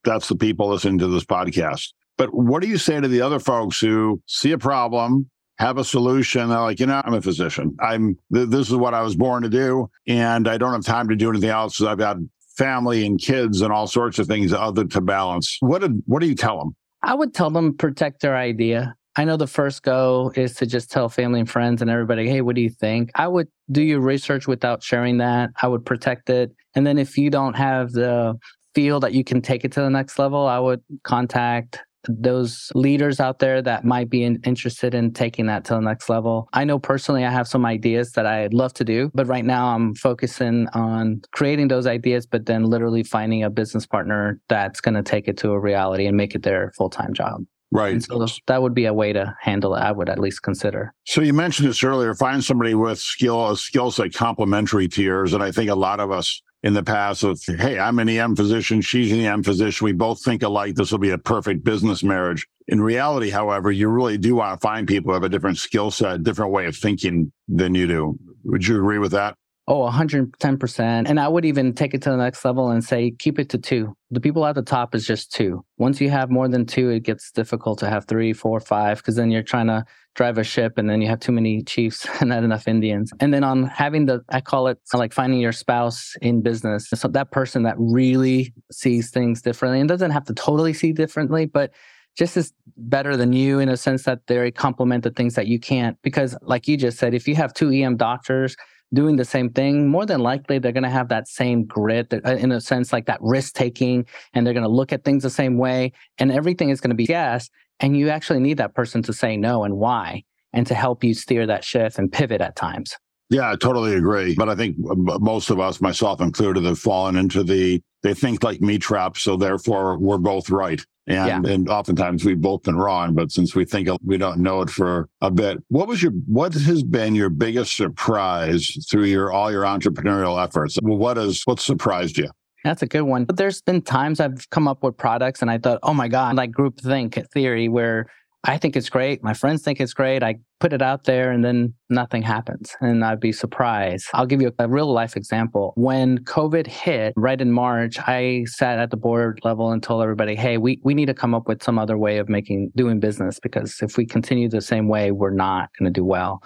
That's 0.04 0.28
the 0.28 0.36
people 0.36 0.68
listening 0.68 0.98
to 0.98 1.08
this 1.08 1.24
podcast. 1.24 1.94
But 2.20 2.34
what 2.34 2.62
do 2.62 2.68
you 2.68 2.78
say 2.78 3.00
to 3.00 3.08
the 3.08 3.22
other 3.22 3.40
folks 3.40 3.80
who 3.80 4.22
see 4.28 4.52
a 4.52 4.58
problem, 4.58 5.30
have 5.58 5.78
a 5.78 5.86
solution? 5.86 6.50
They're 6.50 6.60
like, 6.60 6.82
you 6.82 6.86
know, 6.86 7.02
I'm 7.06 7.14
a 7.14 7.22
physician. 7.22 7.78
I'm 7.80 8.18
th- 8.34 8.50
this 8.50 8.70
is 8.70 8.76
what 8.76 8.94
I 8.94 9.02
was 9.02 9.16
born 9.16 9.42
to 9.44 9.50
do, 9.50 9.90
and 10.06 10.46
I 10.46 10.58
don't 10.58 10.74
have 10.74 10.84
time 10.84 11.08
to 11.08 11.16
do 11.16 11.30
anything 11.30 11.50
else. 11.50 11.82
I've 11.82 11.98
got 11.98 12.18
family 12.58 13.06
and 13.06 13.18
kids 13.18 13.62
and 13.62 13.72
all 13.72 13.88
sorts 13.88 14.20
of 14.20 14.28
things 14.28 14.52
other 14.52 14.84
to 14.84 15.00
balance. 15.00 15.58
What 15.62 15.80
did 15.80 16.04
what 16.08 16.20
do 16.20 16.28
you 16.28 16.36
tell 16.36 16.60
them? 16.60 16.76
I 17.04 17.16
would 17.16 17.34
tell 17.34 17.50
them 17.50 17.78
protect 17.78 18.22
their 18.22 18.36
idea. 18.36 18.96
I 19.16 19.24
know 19.24 19.38
the 19.38 19.48
first 19.48 19.84
go 19.84 20.34
is 20.36 20.56
to 20.56 20.66
just 20.66 20.92
tell 20.92 21.08
family 21.08 21.40
and 21.40 21.50
friends 21.50 21.82
and 21.82 21.90
everybody, 21.90 22.28
hey, 22.28 22.42
what 22.42 22.56
do 22.56 22.62
you 22.62 22.70
think? 22.70 23.12
I 23.16 23.30
would 23.30 23.48
do 23.72 23.82
your 23.82 24.02
research 24.02 24.46
without 24.46 24.84
sharing 24.84 25.20
that. 25.20 25.52
I 25.62 25.70
would 25.70 25.86
protect 25.86 26.30
it. 26.30 26.52
And 26.76 26.86
then 26.86 26.98
if 26.98 27.18
you 27.18 27.30
don't 27.30 27.56
have 27.56 27.94
the 27.94 28.38
feel 28.76 29.00
that 29.00 29.14
you 29.14 29.24
can 29.24 29.42
take 29.42 29.64
it 29.64 29.72
to 29.74 29.82
the 29.82 29.90
next 29.90 30.20
level, 30.20 30.46
I 30.46 30.60
would 30.60 30.82
contact 31.04 31.80
those 32.08 32.72
leaders 32.76 33.20
out 33.20 33.40
there 33.40 33.62
that 33.62 33.84
might 33.84 34.10
be 34.10 34.24
in, 34.24 34.40
interested 34.44 34.94
in 34.94 35.12
taking 35.12 35.48
that 35.48 35.66
to 35.66 35.74
the 35.74 35.82
next 35.82 36.10
level. 36.10 36.50
I 36.54 36.64
know 36.64 36.80
personally 36.80 37.26
I 37.26 37.32
have 37.32 37.48
some 37.48 37.66
ideas 37.66 38.12
that 38.14 38.26
I'd 38.26 38.54
love 38.54 38.74
to 38.76 38.84
do, 38.84 39.12
but 39.14 39.28
right 39.28 39.46
now 39.46 39.76
I'm 39.76 39.96
focusing 39.96 40.68
on 40.74 41.22
creating 41.32 41.68
those 41.68 41.88
ideas, 41.88 42.26
but 42.26 42.46
then 42.46 42.64
literally 42.64 43.04
finding 43.04 43.44
a 43.44 43.50
business 43.50 43.86
partner 43.86 44.40
that's 44.48 44.82
going 44.82 44.96
to 44.96 45.04
take 45.04 45.28
it 45.28 45.38
to 45.38 45.52
a 45.52 45.60
reality 45.60 46.06
and 46.06 46.16
make 46.16 46.36
it 46.36 46.44
their 46.44 46.72
full 46.78 46.90
time 46.90 47.14
job. 47.14 47.44
Right. 47.72 47.94
And 47.94 48.04
so 48.04 48.26
that 48.48 48.62
would 48.64 48.74
be 48.74 48.86
a 48.86 48.94
way 48.94 49.14
to 49.14 49.36
handle 49.40 49.76
it. 49.76 49.80
I 49.80 49.92
would 49.92 50.10
at 50.10 50.18
least 50.18 50.42
consider. 50.42 50.94
So 51.06 51.22
you 51.22 51.34
mentioned 51.34 51.70
this 51.70 51.84
earlier. 51.84 52.16
Find 52.16 52.44
somebody 52.44 52.74
with 52.74 52.98
skill, 52.98 53.52
a 53.52 53.58
skill 53.58 53.92
set 53.92 54.14
complementary 54.14 54.88
to 54.88 55.04
yours, 55.04 55.34
and 55.34 55.44
I 55.44 55.52
think 55.52 55.70
a 55.70 55.76
lot 55.76 56.00
of 56.00 56.12
us 56.12 56.42
in 56.64 56.74
the 56.74 56.84
past 56.84 57.24
of, 57.24 57.42
hey, 57.46 57.80
I'm 57.80 58.00
an 58.00 58.10
EM 58.10 58.36
physician, 58.36 58.82
she's 58.82 59.12
an 59.12 59.20
EM 59.22 59.44
physician. 59.44 59.86
We 59.86 59.94
both 59.94 60.22
think 60.22 60.44
alike. 60.44 60.76
This 60.76 60.92
will 60.92 61.00
be 61.00 61.12
a 61.12 61.18
perfect 61.18 61.64
business 61.64 62.04
marriage. 62.04 62.48
In 62.68 62.82
reality, 62.82 63.30
however, 63.30 63.72
you 63.72 63.88
really 63.88 64.18
do 64.18 64.36
want 64.36 64.60
to 64.60 64.62
find 64.62 64.88
people 64.88 65.10
who 65.10 65.14
have 65.14 65.24
a 65.24 65.30
different 65.30 65.58
skill 65.58 65.90
set, 65.90 66.24
different 66.24 66.52
way 66.52 66.66
of 66.66 66.76
thinking 66.76 67.32
than 67.48 67.76
you 67.76 67.88
do. 67.88 68.20
Would 68.44 68.68
you 68.68 68.78
agree 68.78 69.00
with 69.00 69.12
that? 69.14 69.36
Oh, 69.72 69.88
110%. 69.88 71.08
And 71.08 71.20
I 71.20 71.28
would 71.28 71.46
even 71.46 71.74
take 71.74 71.94
it 71.94 72.02
to 72.02 72.10
the 72.10 72.18
next 72.18 72.44
level 72.44 72.72
and 72.72 72.84
say, 72.84 73.12
keep 73.12 73.38
it 73.38 73.50
to 73.50 73.60
two. 73.60 73.96
The 74.10 74.20
people 74.20 74.44
at 74.48 74.56
the 74.56 74.64
top 74.64 74.96
is 74.96 75.06
just 75.06 75.32
two. 75.32 75.64
Once 75.78 76.02
you 76.02 76.10
have 76.10 76.32
more 76.32 76.48
than 76.48 76.66
two, 76.66 76.90
it 76.90 77.04
gets 77.04 77.30
difficult 77.30 77.78
to 77.80 77.88
have 77.88 78.06
three, 78.06 78.34
four, 78.34 78.60
five, 78.60 78.98
because 78.98 79.16
then 79.16 79.30
you're 79.30 79.44
trying 79.44 79.68
to 79.68 79.86
drive 80.16 80.40
a 80.40 80.44
ship 80.44 80.80
and 80.80 80.90
then 80.90 81.02
you 81.02 81.08
have 81.08 81.20
too 81.20 81.32
many 81.32 81.62
chiefs 81.62 82.08
and 82.20 82.30
not 82.30 82.44
enough 82.44 82.68
Indians. 82.68 83.12
And 83.20 83.32
then 83.32 83.44
on 83.44 83.66
having 83.66 84.08
the, 84.08 84.22
I 84.30 84.42
call 84.42 84.66
it 84.66 84.80
like 84.92 85.14
finding 85.14 85.40
your 85.40 85.52
spouse 85.52 86.16
in 86.20 86.42
business. 86.42 86.90
So 86.90 87.08
that 87.08 87.30
person 87.30 87.62
that 87.62 87.76
really 87.78 88.56
sees 88.72 89.12
things 89.12 89.44
differently 89.44 89.80
and 89.80 89.88
doesn't 89.88 90.10
have 90.10 90.26
to 90.26 90.34
totally 90.34 90.74
see 90.74 90.94
differently, 90.94 91.46
but 91.46 91.70
just 92.18 92.36
as 92.38 92.52
better 92.76 93.16
than 93.16 93.34
you 93.34 93.60
in 93.60 93.70
a 93.70 93.78
sense 93.78 94.04
that 94.04 94.26
they 94.26 94.50
complement 94.50 95.04
the 95.04 95.12
things 95.12 95.36
that 95.36 95.46
you 95.46 95.60
can't. 95.60 95.96
Because 96.02 96.36
like 96.42 96.68
you 96.68 96.76
just 96.76 96.98
said, 96.98 97.14
if 97.14 97.28
you 97.28 97.36
have 97.36 97.54
two 97.54 97.70
EM 97.70 97.98
doctors, 97.98 98.56
doing 98.94 99.16
the 99.16 99.26
same 99.26 99.50
thing, 99.50 99.88
more 99.88 100.06
than 100.06 100.20
likely 100.20 100.60
they're 100.60 100.72
going 100.72 100.84
to 100.84 100.90
have 100.90 101.10
that 101.10 101.28
same 101.28 101.66
grit, 101.66 102.14
uh, 102.14 102.36
in 102.36 102.52
a 102.52 102.62
sense, 102.62 102.92
like 102.92 103.06
that 103.06 103.20
risk 103.22 103.54
taking, 103.54 104.06
and 104.34 104.46
they're 104.46 104.54
going 104.54 104.64
to 104.64 104.70
look 104.70 104.92
at 104.92 105.04
things 105.04 105.24
the 105.24 105.30
same 105.30 105.58
way, 105.58 105.92
and 106.18 106.32
everything 106.32 106.70
is 106.70 106.82
going 106.82 106.90
to 106.90 106.96
be 106.96 107.06
yes. 107.06 107.50
And 107.80 107.96
you 107.96 108.10
actually 108.10 108.40
need 108.40 108.58
that 108.58 108.74
person 108.74 109.02
to 109.04 109.14
say 109.14 109.38
no 109.38 109.64
and 109.64 109.78
why, 109.78 110.24
and 110.54 110.66
to 110.68 110.76
help 110.76 111.04
you 111.04 111.14
steer 111.14 111.46
that 111.48 111.64
shift 111.64 111.98
and 112.00 112.12
pivot 112.12 112.42
at 112.42 112.56
times. 112.56 112.98
Yeah, 113.30 113.52
I 113.52 113.56
totally 113.56 113.96
agree. 113.96 114.36
But 114.36 114.50
I 114.50 114.56
think 114.56 114.78
uh, 114.90 114.96
most 115.20 115.50
of 115.50 115.60
us, 115.60 115.82
myself 115.82 116.20
included, 116.22 116.66
have 116.66 116.80
fallen 116.80 117.16
into 117.16 117.44
the 117.44 117.82
they 118.02 118.14
think 118.14 118.44
like 118.44 118.62
me 118.62 118.78
trap, 118.80 119.18
so 119.18 119.36
therefore 119.36 119.98
we're 119.98 120.18
both 120.18 120.50
right. 120.50 120.82
And, 121.08 121.46
yeah. 121.46 121.54
and 121.54 121.68
oftentimes 121.68 122.24
we've 122.24 122.40
both 122.40 122.64
been 122.64 122.78
wrong, 122.78 123.14
but 123.14 123.32
since 123.32 123.56
we 123.56 123.66
think 123.66 123.90
we 124.04 124.18
don't 124.18 124.40
know 124.40 124.62
it 124.62 124.70
for 124.70 125.10
a 125.22 125.32
bit, 125.32 125.58
what 125.70 125.88
was 125.88 126.04
your, 126.04 126.12
what 126.28 126.54
has 126.54 126.84
been 126.84 127.16
your 127.16 127.30
biggest 127.30 127.76
surprise 127.76 128.78
through 128.90 129.06
your, 129.06 129.32
all 129.32 129.52
your 129.52 129.64
entrepreneurial 129.64 130.42
efforts? 130.42 130.78
What 130.82 131.18
has, 131.18 131.42
what 131.46 131.60
surprised 131.60 132.20
you? 132.20 132.30
That's 132.64 132.84
a 132.84 132.88
good 132.88 133.02
one. 133.02 133.26
But 133.26 133.38
there's 133.38 133.62
been 133.62 133.82
times 133.82 134.20
I've 134.20 134.50
come 134.52 134.68
up 134.68 134.84
with 134.84 134.98
products 134.98 135.42
and 135.42 135.50
I 135.50 135.58
thought, 135.58 135.80
oh 135.82 135.94
my 135.94 136.08
God, 136.10 136.36
like 136.36 136.52
group 136.52 136.80
think 136.80 137.20
theory 137.34 137.70
where 137.70 138.06
I 138.46 138.58
think 138.58 138.78
it's 138.78 138.90
great. 138.90 139.22
My 139.22 139.34
friends 139.34 139.64
think 139.64 139.82
it's 139.82 139.94
great. 139.94 140.24
I 140.24 140.36
put 140.62 140.72
it 140.72 140.82
out 140.82 141.04
there 141.04 141.32
and 141.32 141.44
then 141.44 141.74
nothing 141.90 142.22
happens 142.22 142.74
and 142.80 143.04
I'd 143.04 143.20
be 143.20 143.34
surprised. 143.34 144.08
I'll 144.14 144.26
give 144.26 144.42
you 144.42 144.54
a 144.58 144.68
real 144.68 144.92
life 144.92 145.18
example. 145.18 145.74
When 145.76 146.20
COVID 146.20 146.66
hit 146.66 147.14
right 147.18 147.40
in 147.40 147.52
March, 147.52 148.00
I 148.00 148.46
sat 148.46 148.80
at 148.80 148.92
the 148.92 148.98
board 148.98 149.42
level 149.44 149.72
and 149.72 149.84
told 149.84 150.04
everybody, 150.04 150.36
hey, 150.36 150.58
we, 150.58 150.80
we 150.84 150.94
need 150.94 151.08
to 151.08 151.14
come 151.14 151.36
up 151.36 151.50
with 151.50 151.62
some 151.62 151.78
other 151.78 151.98
way 151.98 152.18
of 152.18 152.30
making 152.30 152.72
doing 152.76 153.02
business 153.02 153.40
because 153.42 153.78
if 153.82 153.98
we 153.98 154.06
continue 154.06 154.48
the 154.48 154.62
same 154.62 154.88
way, 154.88 155.12
we're 155.12 155.32
not 155.32 155.70
going 155.78 155.92
to 155.92 155.98
do 155.98 156.06
well. 156.06 156.42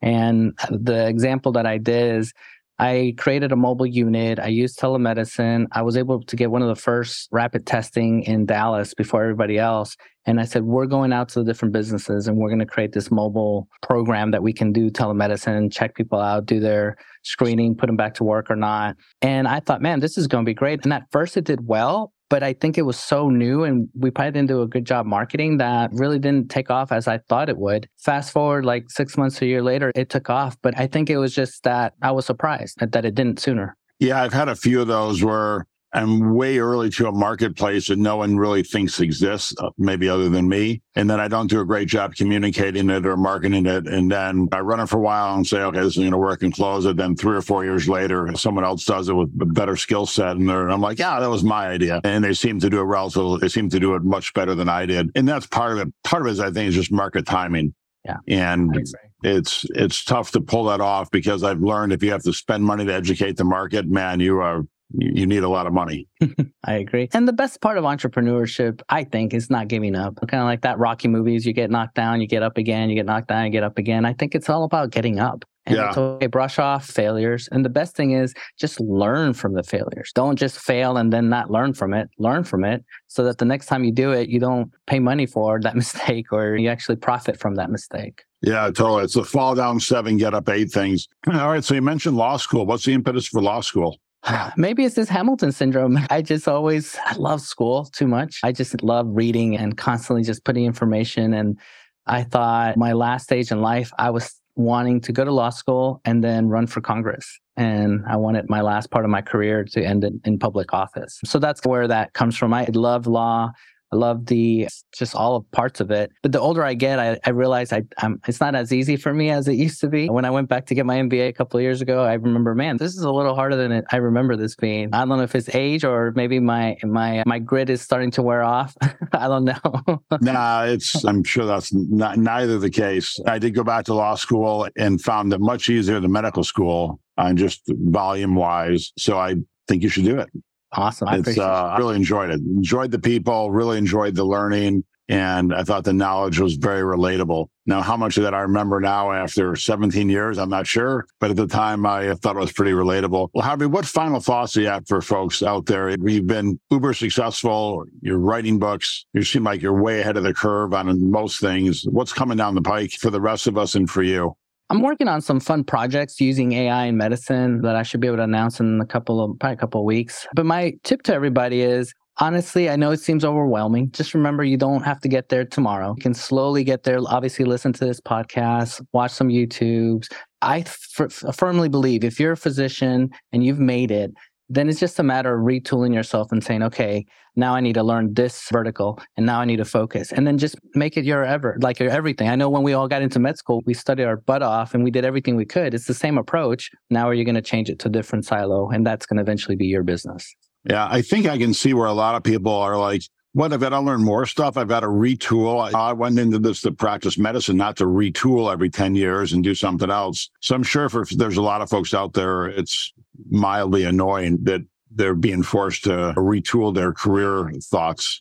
And 0.00 0.56
the 0.70 1.08
example 1.08 1.50
that 1.52 1.66
I 1.66 1.78
did 1.78 2.18
is 2.18 2.32
I 2.78 3.14
created 3.16 3.52
a 3.52 3.56
mobile 3.56 3.86
unit. 3.86 4.38
I 4.38 4.48
used 4.48 4.78
telemedicine. 4.78 5.66
I 5.72 5.82
was 5.82 5.96
able 5.96 6.22
to 6.22 6.36
get 6.36 6.50
one 6.50 6.62
of 6.62 6.68
the 6.68 6.80
first 6.80 7.28
rapid 7.30 7.66
testing 7.66 8.22
in 8.22 8.46
Dallas 8.46 8.94
before 8.94 9.22
everybody 9.22 9.58
else. 9.58 9.96
And 10.24 10.40
I 10.40 10.44
said, 10.44 10.62
we're 10.62 10.86
going 10.86 11.12
out 11.12 11.28
to 11.30 11.40
the 11.40 11.44
different 11.44 11.72
businesses 11.72 12.28
and 12.28 12.36
we're 12.36 12.48
going 12.48 12.60
to 12.60 12.66
create 12.66 12.92
this 12.92 13.10
mobile 13.10 13.68
program 13.82 14.30
that 14.30 14.42
we 14.42 14.52
can 14.52 14.72
do 14.72 14.90
telemedicine, 14.90 15.72
check 15.72 15.94
people 15.94 16.20
out, 16.20 16.46
do 16.46 16.60
their 16.60 16.96
screening, 17.24 17.74
put 17.74 17.86
them 17.86 17.96
back 17.96 18.14
to 18.14 18.24
work 18.24 18.50
or 18.50 18.56
not. 18.56 18.96
And 19.20 19.48
I 19.48 19.60
thought, 19.60 19.82
man, 19.82 20.00
this 20.00 20.16
is 20.16 20.28
going 20.28 20.44
to 20.44 20.48
be 20.48 20.54
great. 20.54 20.84
And 20.84 20.92
at 20.92 21.04
first 21.10 21.36
it 21.36 21.44
did 21.44 21.66
well, 21.66 22.12
but 22.30 22.42
I 22.42 22.52
think 22.52 22.78
it 22.78 22.82
was 22.82 22.98
so 22.98 23.30
new 23.30 23.64
and 23.64 23.88
we 23.98 24.10
probably 24.10 24.32
didn't 24.32 24.48
do 24.48 24.62
a 24.62 24.68
good 24.68 24.84
job 24.84 25.06
marketing 25.06 25.58
that 25.58 25.90
really 25.92 26.18
didn't 26.18 26.50
take 26.50 26.70
off 26.70 26.92
as 26.92 27.08
I 27.08 27.18
thought 27.28 27.48
it 27.48 27.58
would. 27.58 27.88
Fast 27.98 28.32
forward 28.32 28.64
like 28.64 28.84
six 28.90 29.18
months, 29.18 29.42
a 29.42 29.46
year 29.46 29.62
later, 29.62 29.90
it 29.94 30.08
took 30.08 30.30
off. 30.30 30.56
But 30.62 30.78
I 30.78 30.86
think 30.86 31.10
it 31.10 31.18
was 31.18 31.34
just 31.34 31.64
that 31.64 31.94
I 32.00 32.12
was 32.12 32.26
surprised 32.26 32.78
that 32.80 33.04
it 33.04 33.14
didn't 33.14 33.40
sooner. 33.40 33.76
Yeah, 33.98 34.22
I've 34.22 34.32
had 34.32 34.48
a 34.48 34.56
few 34.56 34.80
of 34.80 34.88
those 34.88 35.22
where 35.22 35.66
I'm 35.94 36.34
way 36.34 36.58
early 36.58 36.88
to 36.90 37.08
a 37.08 37.12
marketplace 37.12 37.88
that 37.88 37.98
no 37.98 38.16
one 38.16 38.36
really 38.36 38.62
thinks 38.62 39.00
exists, 39.00 39.54
uh, 39.58 39.70
maybe 39.76 40.08
other 40.08 40.28
than 40.28 40.48
me. 40.48 40.80
And 40.94 41.08
then 41.08 41.20
I 41.20 41.28
don't 41.28 41.48
do 41.48 41.60
a 41.60 41.64
great 41.64 41.88
job 41.88 42.14
communicating 42.14 42.88
it 42.88 43.04
or 43.04 43.16
marketing 43.16 43.66
it. 43.66 43.86
And 43.86 44.10
then 44.10 44.48
I 44.52 44.60
run 44.60 44.80
it 44.80 44.88
for 44.88 44.96
a 44.96 45.00
while 45.00 45.34
and 45.34 45.46
say, 45.46 45.60
okay, 45.60 45.80
this 45.80 45.92
is 45.92 45.98
going 45.98 46.12
to 46.12 46.18
work 46.18 46.42
and 46.42 46.52
close 46.52 46.86
it. 46.86 46.96
Then 46.96 47.14
three 47.14 47.36
or 47.36 47.42
four 47.42 47.64
years 47.64 47.88
later, 47.88 48.34
someone 48.36 48.64
else 48.64 48.84
does 48.84 49.08
it 49.08 49.14
with 49.14 49.30
a 49.40 49.46
better 49.46 49.76
skill 49.76 50.06
set. 50.06 50.36
And 50.36 50.50
I'm 50.50 50.80
like, 50.80 50.98
yeah, 50.98 51.20
that 51.20 51.30
was 51.30 51.44
my 51.44 51.68
idea. 51.68 52.00
And 52.04 52.24
they 52.24 52.32
seem 52.32 52.58
to 52.60 52.70
do 52.70 52.80
it 52.80 52.84
relatively, 52.84 53.38
they 53.40 53.48
seem 53.48 53.68
to 53.70 53.80
do 53.80 53.94
it 53.94 54.02
much 54.02 54.32
better 54.34 54.54
than 54.54 54.68
I 54.68 54.86
did. 54.86 55.10
And 55.14 55.28
that's 55.28 55.46
part 55.46 55.72
of 55.72 55.88
it. 55.88 55.94
Part 56.04 56.22
of 56.22 56.28
it 56.28 56.32
is, 56.32 56.40
I 56.40 56.50
think, 56.50 56.68
is 56.68 56.74
just 56.74 56.92
market 56.92 57.26
timing. 57.26 57.74
Yeah. 58.04 58.16
And 58.26 58.76
it's 59.22 59.64
it's 59.70 60.04
tough 60.04 60.32
to 60.32 60.40
pull 60.40 60.64
that 60.64 60.80
off 60.80 61.10
because 61.10 61.44
I've 61.44 61.60
learned 61.60 61.92
if 61.92 62.02
you 62.02 62.10
have 62.10 62.24
to 62.24 62.32
spend 62.32 62.64
money 62.64 62.84
to 62.84 62.92
educate 62.92 63.36
the 63.36 63.44
market, 63.44 63.86
man, 63.86 64.18
you 64.18 64.40
are 64.40 64.62
you 64.98 65.26
need 65.26 65.42
a 65.42 65.48
lot 65.48 65.66
of 65.66 65.72
money. 65.72 66.06
I 66.64 66.74
agree. 66.74 67.08
And 67.12 67.26
the 67.26 67.32
best 67.32 67.60
part 67.60 67.78
of 67.78 67.84
entrepreneurship, 67.84 68.82
I 68.88 69.04
think, 69.04 69.34
is 69.34 69.50
not 69.50 69.68
giving 69.68 69.94
up. 69.94 70.16
Kind 70.28 70.42
of 70.42 70.46
like 70.46 70.62
that 70.62 70.78
Rocky 70.78 71.08
movies, 71.08 71.46
you 71.46 71.52
get 71.52 71.70
knocked 71.70 71.94
down, 71.94 72.20
you 72.20 72.26
get 72.26 72.42
up 72.42 72.58
again, 72.58 72.88
you 72.88 72.94
get 72.94 73.06
knocked 73.06 73.28
down, 73.28 73.44
you 73.46 73.50
get 73.50 73.62
up 73.62 73.78
again. 73.78 74.04
I 74.04 74.12
think 74.12 74.34
it's 74.34 74.48
all 74.48 74.64
about 74.64 74.90
getting 74.90 75.18
up. 75.18 75.44
And 75.64 75.76
yeah. 75.76 75.88
it's 75.90 75.98
okay, 75.98 76.26
brush 76.26 76.58
off 76.58 76.86
failures. 76.86 77.48
And 77.52 77.64
the 77.64 77.68
best 77.68 77.94
thing 77.94 78.12
is 78.12 78.34
just 78.58 78.80
learn 78.80 79.32
from 79.32 79.54
the 79.54 79.62
failures. 79.62 80.10
Don't 80.12 80.36
just 80.36 80.58
fail 80.58 80.96
and 80.96 81.12
then 81.12 81.28
not 81.28 81.50
learn 81.50 81.72
from 81.72 81.94
it. 81.94 82.10
Learn 82.18 82.42
from 82.42 82.64
it 82.64 82.84
so 83.06 83.22
that 83.24 83.38
the 83.38 83.44
next 83.44 83.66
time 83.66 83.84
you 83.84 83.92
do 83.92 84.10
it, 84.10 84.28
you 84.28 84.40
don't 84.40 84.72
pay 84.86 84.98
money 84.98 85.24
for 85.24 85.60
that 85.60 85.76
mistake 85.82 86.32
or 86.32 86.56
you 86.56 86.68
actually 86.68 86.96
profit 86.96 87.38
from 87.38 87.54
that 87.56 87.70
mistake. 87.70 88.22
Yeah, 88.40 88.64
totally. 88.66 89.04
It's 89.04 89.14
the 89.14 89.22
fall 89.22 89.54
down 89.54 89.78
seven, 89.78 90.16
get 90.16 90.34
up 90.34 90.48
eight 90.48 90.72
things. 90.72 91.06
All 91.32 91.48
right. 91.48 91.62
So 91.62 91.74
you 91.74 91.82
mentioned 91.82 92.16
law 92.16 92.38
school. 92.38 92.66
What's 92.66 92.84
the 92.84 92.92
impetus 92.92 93.28
for 93.28 93.40
law 93.40 93.60
school? 93.60 94.00
Maybe 94.56 94.84
it's 94.84 94.94
this 94.94 95.08
Hamilton 95.08 95.52
syndrome. 95.52 95.98
I 96.10 96.22
just 96.22 96.48
always 96.48 96.96
I 97.04 97.14
love 97.16 97.40
school 97.40 97.86
too 97.86 98.06
much. 98.06 98.40
I 98.42 98.52
just 98.52 98.82
love 98.82 99.06
reading 99.10 99.56
and 99.56 99.76
constantly 99.76 100.22
just 100.22 100.44
putting 100.44 100.64
information. 100.64 101.34
And 101.34 101.58
I 102.06 102.24
thought 102.24 102.76
my 102.76 102.92
last 102.92 103.24
stage 103.24 103.50
in 103.50 103.60
life, 103.60 103.92
I 103.98 104.10
was 104.10 104.34
wanting 104.54 105.00
to 105.00 105.12
go 105.12 105.24
to 105.24 105.32
law 105.32 105.50
school 105.50 106.00
and 106.04 106.22
then 106.22 106.48
run 106.48 106.66
for 106.66 106.80
Congress. 106.80 107.38
And 107.56 108.02
I 108.08 108.16
wanted 108.16 108.48
my 108.48 108.60
last 108.60 108.90
part 108.90 109.04
of 109.04 109.10
my 109.10 109.22
career 109.22 109.64
to 109.64 109.82
end 109.82 110.04
in, 110.04 110.20
in 110.24 110.38
public 110.38 110.72
office. 110.72 111.18
So 111.24 111.38
that's 111.38 111.64
where 111.64 111.86
that 111.88 112.12
comes 112.12 112.36
from. 112.36 112.52
I 112.52 112.66
love 112.72 113.06
law. 113.06 113.50
I 113.92 113.96
love 113.96 114.26
the 114.26 114.68
just 114.96 115.14
all 115.14 115.36
of 115.36 115.50
parts 115.50 115.80
of 115.80 115.90
it. 115.90 116.10
But 116.22 116.32
the 116.32 116.40
older 116.40 116.64
I 116.64 116.74
get, 116.74 116.98
I, 116.98 117.18
I 117.24 117.30
realize 117.30 117.72
I, 117.72 117.82
I'm, 117.98 118.20
it's 118.26 118.40
not 118.40 118.54
as 118.54 118.72
easy 118.72 118.96
for 118.96 119.12
me 119.12 119.30
as 119.30 119.48
it 119.48 119.54
used 119.54 119.80
to 119.80 119.88
be. 119.88 120.08
When 120.08 120.24
I 120.24 120.30
went 120.30 120.48
back 120.48 120.66
to 120.66 120.74
get 120.74 120.86
my 120.86 120.96
MBA 120.96 121.28
a 121.28 121.32
couple 121.32 121.58
of 121.58 121.62
years 121.62 121.82
ago, 121.82 122.02
I 122.02 122.14
remember, 122.14 122.54
man, 122.54 122.78
this 122.78 122.96
is 122.96 123.02
a 123.02 123.10
little 123.10 123.34
harder 123.34 123.56
than 123.56 123.70
it, 123.70 123.84
I 123.92 123.96
remember 123.96 124.36
this 124.36 124.56
being. 124.56 124.94
I 124.94 125.00
don't 125.00 125.10
know 125.10 125.20
if 125.20 125.34
it's 125.34 125.54
age 125.54 125.84
or 125.84 126.12
maybe 126.16 126.40
my 126.40 126.76
my 126.82 127.22
my 127.26 127.38
grit 127.38 127.68
is 127.68 127.82
starting 127.82 128.10
to 128.12 128.22
wear 128.22 128.42
off. 128.42 128.74
I 129.12 129.28
don't 129.28 129.44
know. 129.44 130.02
nah, 130.20 130.64
it's. 130.64 131.04
I'm 131.04 131.22
sure 131.24 131.44
that's 131.44 131.72
not, 131.72 132.16
neither 132.16 132.58
the 132.58 132.70
case. 132.70 133.18
I 133.26 133.38
did 133.38 133.54
go 133.54 133.64
back 133.64 133.84
to 133.86 133.94
law 133.94 134.14
school 134.14 134.68
and 134.76 135.00
found 135.00 135.32
it 135.32 135.40
much 135.40 135.68
easier 135.68 136.00
than 136.00 136.12
medical 136.12 136.44
school, 136.44 137.00
on 137.18 137.36
just 137.36 137.62
volume 137.68 138.34
wise. 138.34 138.92
So 138.96 139.18
I 139.18 139.36
think 139.68 139.82
you 139.82 139.88
should 139.88 140.04
do 140.04 140.18
it. 140.18 140.28
Awesome. 140.72 141.08
I, 141.08 141.18
it's, 141.18 141.38
uh, 141.38 141.76
really 141.78 141.96
enjoyed 141.96 142.30
it. 142.30 142.40
Enjoyed 142.40 142.90
the 142.90 142.98
people, 142.98 143.50
really 143.50 143.78
enjoyed 143.78 144.14
the 144.14 144.24
learning. 144.24 144.84
And 145.08 145.52
I 145.54 145.62
thought 145.62 145.84
the 145.84 145.92
knowledge 145.92 146.38
was 146.38 146.54
very 146.54 146.80
relatable. 146.80 147.48
Now, 147.66 147.82
how 147.82 147.96
much 147.96 148.16
of 148.16 148.22
that 148.22 148.34
I 148.34 148.40
remember 148.40 148.80
now 148.80 149.12
after 149.12 149.54
17 149.54 150.08
years, 150.08 150.38
I'm 150.38 150.48
not 150.48 150.66
sure. 150.66 151.04
But 151.20 151.30
at 151.30 151.36
the 151.36 151.46
time, 151.46 151.84
I 151.84 152.14
thought 152.14 152.36
it 152.36 152.38
was 152.38 152.52
pretty 152.52 152.72
relatable. 152.72 153.28
Well, 153.34 153.44
Harvey, 153.44 153.66
what 153.66 153.84
final 153.84 154.20
thoughts 154.20 154.52
do 154.52 154.62
you 154.62 154.68
have 154.68 154.86
for 154.88 155.02
folks 155.02 155.42
out 155.42 155.66
there? 155.66 155.90
You've 155.90 156.26
been 156.26 156.58
uber 156.70 156.94
successful. 156.94 157.84
You're 158.00 158.18
writing 158.18 158.58
books. 158.58 159.04
You 159.12 159.22
seem 159.22 159.44
like 159.44 159.60
you're 159.60 159.78
way 159.78 160.00
ahead 160.00 160.16
of 160.16 160.22
the 160.22 160.32
curve 160.32 160.72
on 160.72 161.10
most 161.10 161.40
things. 161.40 161.84
What's 161.84 162.12
coming 162.12 162.38
down 162.38 162.54
the 162.54 162.62
pike 162.62 162.92
for 162.92 163.10
the 163.10 163.20
rest 163.20 163.46
of 163.46 163.58
us 163.58 163.74
and 163.74 163.90
for 163.90 164.02
you? 164.02 164.34
I'm 164.72 164.80
working 164.80 165.06
on 165.06 165.20
some 165.20 165.38
fun 165.38 165.64
projects 165.64 166.18
using 166.18 166.52
AI 166.52 166.86
in 166.86 166.96
medicine 166.96 167.60
that 167.60 167.76
I 167.76 167.82
should 167.82 168.00
be 168.00 168.06
able 168.06 168.16
to 168.16 168.22
announce 168.22 168.58
in 168.58 168.80
a 168.80 168.86
couple 168.86 169.22
of 169.22 169.38
probably 169.38 169.52
a 169.52 169.58
couple 169.58 169.82
of 169.82 169.84
weeks. 169.84 170.26
But 170.34 170.46
my 170.46 170.72
tip 170.82 171.02
to 171.02 171.14
everybody 171.14 171.60
is 171.60 171.92
honestly, 172.20 172.70
I 172.70 172.76
know 172.76 172.90
it 172.90 173.00
seems 173.00 173.22
overwhelming. 173.22 173.90
Just 173.90 174.14
remember 174.14 174.44
you 174.44 174.56
don't 174.56 174.80
have 174.82 174.98
to 175.00 175.08
get 175.08 175.28
there 175.28 175.44
tomorrow. 175.44 175.92
You 175.98 176.02
can 176.02 176.14
slowly 176.14 176.64
get 176.64 176.84
there. 176.84 176.98
Obviously, 177.06 177.44
listen 177.44 177.74
to 177.74 177.84
this 177.84 178.00
podcast, 178.00 178.80
watch 178.94 179.10
some 179.10 179.28
YouTubes. 179.28 180.10
I 180.40 180.62
firmly 180.62 181.68
believe 181.68 182.02
if 182.02 182.18
you're 182.18 182.32
a 182.32 182.36
physician 182.38 183.10
and 183.30 183.44
you've 183.44 183.60
made 183.60 183.90
it, 183.90 184.10
then 184.54 184.68
it's 184.68 184.78
just 184.78 184.98
a 184.98 185.02
matter 185.02 185.34
of 185.34 185.40
retooling 185.44 185.94
yourself 185.94 186.30
and 186.30 186.44
saying, 186.44 186.62
okay, 186.62 187.06
now 187.36 187.54
I 187.54 187.60
need 187.60 187.72
to 187.72 187.82
learn 187.82 188.12
this 188.12 188.48
vertical 188.52 189.00
and 189.16 189.24
now 189.24 189.40
I 189.40 189.46
need 189.46 189.56
to 189.56 189.64
focus. 189.64 190.12
And 190.12 190.26
then 190.26 190.36
just 190.36 190.56
make 190.74 190.98
it 190.98 191.06
your 191.06 191.24
ever, 191.24 191.56
like 191.62 191.80
your 191.80 191.88
everything. 191.88 192.28
I 192.28 192.36
know 192.36 192.50
when 192.50 192.62
we 192.62 192.74
all 192.74 192.86
got 192.86 193.00
into 193.00 193.18
med 193.18 193.38
school, 193.38 193.62
we 193.64 193.72
studied 193.72 194.04
our 194.04 194.18
butt 194.18 194.42
off 194.42 194.74
and 194.74 194.84
we 194.84 194.90
did 194.90 195.06
everything 195.06 195.36
we 195.36 195.46
could. 195.46 195.72
It's 195.72 195.86
the 195.86 195.94
same 195.94 196.18
approach. 196.18 196.70
Now 196.90 197.08
are 197.08 197.14
you 197.14 197.24
going 197.24 197.34
to 197.34 197.42
change 197.42 197.70
it 197.70 197.78
to 197.80 197.88
a 197.88 197.90
different 197.90 198.26
silo? 198.26 198.68
And 198.68 198.86
that's 198.86 199.06
going 199.06 199.16
to 199.16 199.22
eventually 199.22 199.56
be 199.56 199.66
your 199.66 199.82
business. 199.82 200.34
Yeah, 200.68 200.86
I 200.90 201.00
think 201.00 201.26
I 201.26 201.38
can 201.38 201.54
see 201.54 201.72
where 201.72 201.86
a 201.86 201.94
lot 201.94 202.14
of 202.14 202.22
people 202.22 202.52
are 202.52 202.76
like, 202.76 203.02
what, 203.34 203.52
I've 203.52 203.60
got 203.60 203.70
to 203.70 203.80
learn 203.80 204.04
more 204.04 204.26
stuff. 204.26 204.56
I've 204.56 204.68
got 204.68 204.80
to 204.80 204.88
retool. 204.88 205.72
I, 205.74 205.88
I 205.88 205.92
went 205.92 206.18
into 206.18 206.38
this 206.38 206.60
to 206.62 206.72
practice 206.72 207.16
medicine, 207.16 207.56
not 207.56 207.76
to 207.76 207.84
retool 207.84 208.52
every 208.52 208.68
10 208.68 208.94
years 208.94 209.32
and 209.32 209.42
do 209.42 209.54
something 209.54 209.90
else. 209.90 210.30
So 210.40 210.54
I'm 210.54 210.62
sure 210.62 210.88
for, 210.88 211.06
there's 211.10 211.38
a 211.38 211.42
lot 211.42 211.62
of 211.62 211.70
folks 211.70 211.94
out 211.94 212.12
there, 212.12 212.46
it's 212.46 212.92
mildly 213.30 213.84
annoying 213.84 214.38
that 214.42 214.60
they're 214.94 215.14
being 215.14 215.42
forced 215.42 215.84
to 215.84 216.12
retool 216.16 216.74
their 216.74 216.92
career 216.92 217.50
thoughts 217.62 218.20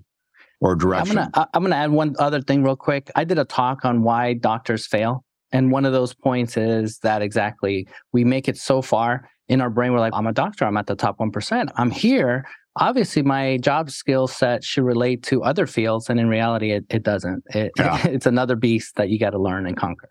or 0.61 0.75
direction. 0.75 1.17
I'm 1.17 1.31
gonna 1.31 1.49
I'm 1.53 1.63
gonna 1.63 1.75
add 1.75 1.91
one 1.91 2.15
other 2.19 2.41
thing 2.41 2.63
real 2.63 2.75
quick. 2.75 3.11
I 3.15 3.23
did 3.23 3.39
a 3.39 3.45
talk 3.45 3.83
on 3.83 4.03
why 4.03 4.33
doctors 4.33 4.87
fail, 4.87 5.25
and 5.51 5.71
one 5.71 5.85
of 5.85 5.91
those 5.91 6.13
points 6.13 6.55
is 6.55 6.99
that 6.99 7.21
exactly 7.21 7.87
we 8.13 8.23
make 8.23 8.47
it 8.47 8.57
so 8.57 8.81
far 8.81 9.29
in 9.49 9.59
our 9.59 9.69
brain. 9.69 9.91
We're 9.91 9.99
like, 9.99 10.13
I'm 10.15 10.27
a 10.27 10.33
doctor. 10.33 10.65
I'm 10.65 10.77
at 10.77 10.87
the 10.87 10.95
top 10.95 11.19
one 11.19 11.31
percent. 11.31 11.71
I'm 11.75 11.91
here. 11.91 12.45
Obviously, 12.77 13.21
my 13.21 13.57
job 13.57 13.91
skill 13.91 14.27
set 14.27 14.63
should 14.63 14.83
relate 14.83 15.23
to 15.23 15.43
other 15.43 15.67
fields, 15.67 16.09
and 16.09 16.19
in 16.19 16.29
reality, 16.29 16.71
it, 16.71 16.85
it 16.89 17.03
doesn't. 17.03 17.43
It, 17.53 17.71
yeah. 17.77 18.07
it's 18.07 18.25
another 18.25 18.55
beast 18.55 18.95
that 18.95 19.09
you 19.09 19.19
got 19.19 19.31
to 19.31 19.39
learn 19.39 19.67
and 19.67 19.75
conquer. 19.75 20.09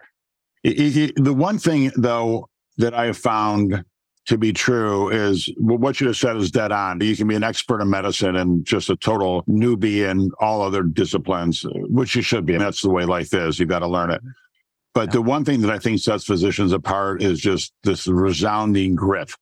It, 0.62 1.14
the 1.16 1.32
one 1.32 1.58
thing, 1.58 1.90
though, 1.96 2.48
that 2.76 2.92
I 2.92 3.06
have 3.06 3.16
found 3.16 3.82
to 4.26 4.38
be 4.38 4.52
true 4.52 5.08
is 5.08 5.52
well, 5.58 5.78
what 5.78 6.00
you 6.00 6.08
just 6.08 6.20
said 6.20 6.36
is 6.36 6.50
dead 6.50 6.70
on. 6.72 7.00
You 7.00 7.16
can 7.16 7.26
be 7.26 7.34
an 7.34 7.42
expert 7.42 7.80
in 7.80 7.88
medicine 7.88 8.36
and 8.36 8.64
just 8.64 8.90
a 8.90 8.96
total 8.96 9.42
newbie 9.44 10.08
in 10.08 10.30
all 10.38 10.62
other 10.62 10.82
disciplines, 10.82 11.64
which 11.88 12.14
you 12.14 12.22
should 12.22 12.46
be. 12.46 12.52
And 12.52 12.62
that's 12.62 12.82
the 12.82 12.90
way 12.90 13.04
life 13.04 13.32
is. 13.32 13.58
You've 13.58 13.68
got 13.70 13.80
to 13.80 13.88
learn 13.88 14.10
it. 14.10 14.20
But 14.94 15.08
yeah. 15.08 15.14
the 15.14 15.22
one 15.22 15.44
thing 15.44 15.60
that 15.62 15.70
I 15.70 15.78
think 15.78 16.00
sets 16.00 16.24
physicians 16.24 16.72
apart 16.72 17.22
is 17.22 17.40
just 17.40 17.72
this 17.82 18.06
resounding 18.06 18.94
grit. 18.94 19.32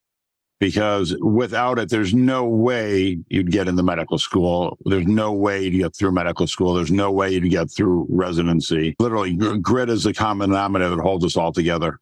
Because 0.60 1.16
without 1.20 1.78
it, 1.78 1.88
there's 1.88 2.12
no 2.12 2.44
way 2.44 3.18
you'd 3.28 3.52
get 3.52 3.68
into 3.68 3.82
medical 3.82 4.18
school. 4.18 4.76
There's 4.86 5.06
no 5.06 5.32
way 5.32 5.62
you'd 5.62 5.78
get 5.78 5.94
through 5.94 6.12
medical 6.12 6.48
school. 6.48 6.74
There's 6.74 6.90
no 6.90 7.12
way 7.12 7.30
you'd 7.30 7.48
get 7.48 7.70
through 7.70 8.06
residency. 8.10 8.96
Literally, 8.98 9.34
grit 9.34 9.88
is 9.88 10.02
the 10.02 10.12
common 10.12 10.50
denominator 10.50 10.96
that 10.96 11.02
holds 11.02 11.24
us 11.24 11.36
all 11.36 11.52
together. 11.52 12.00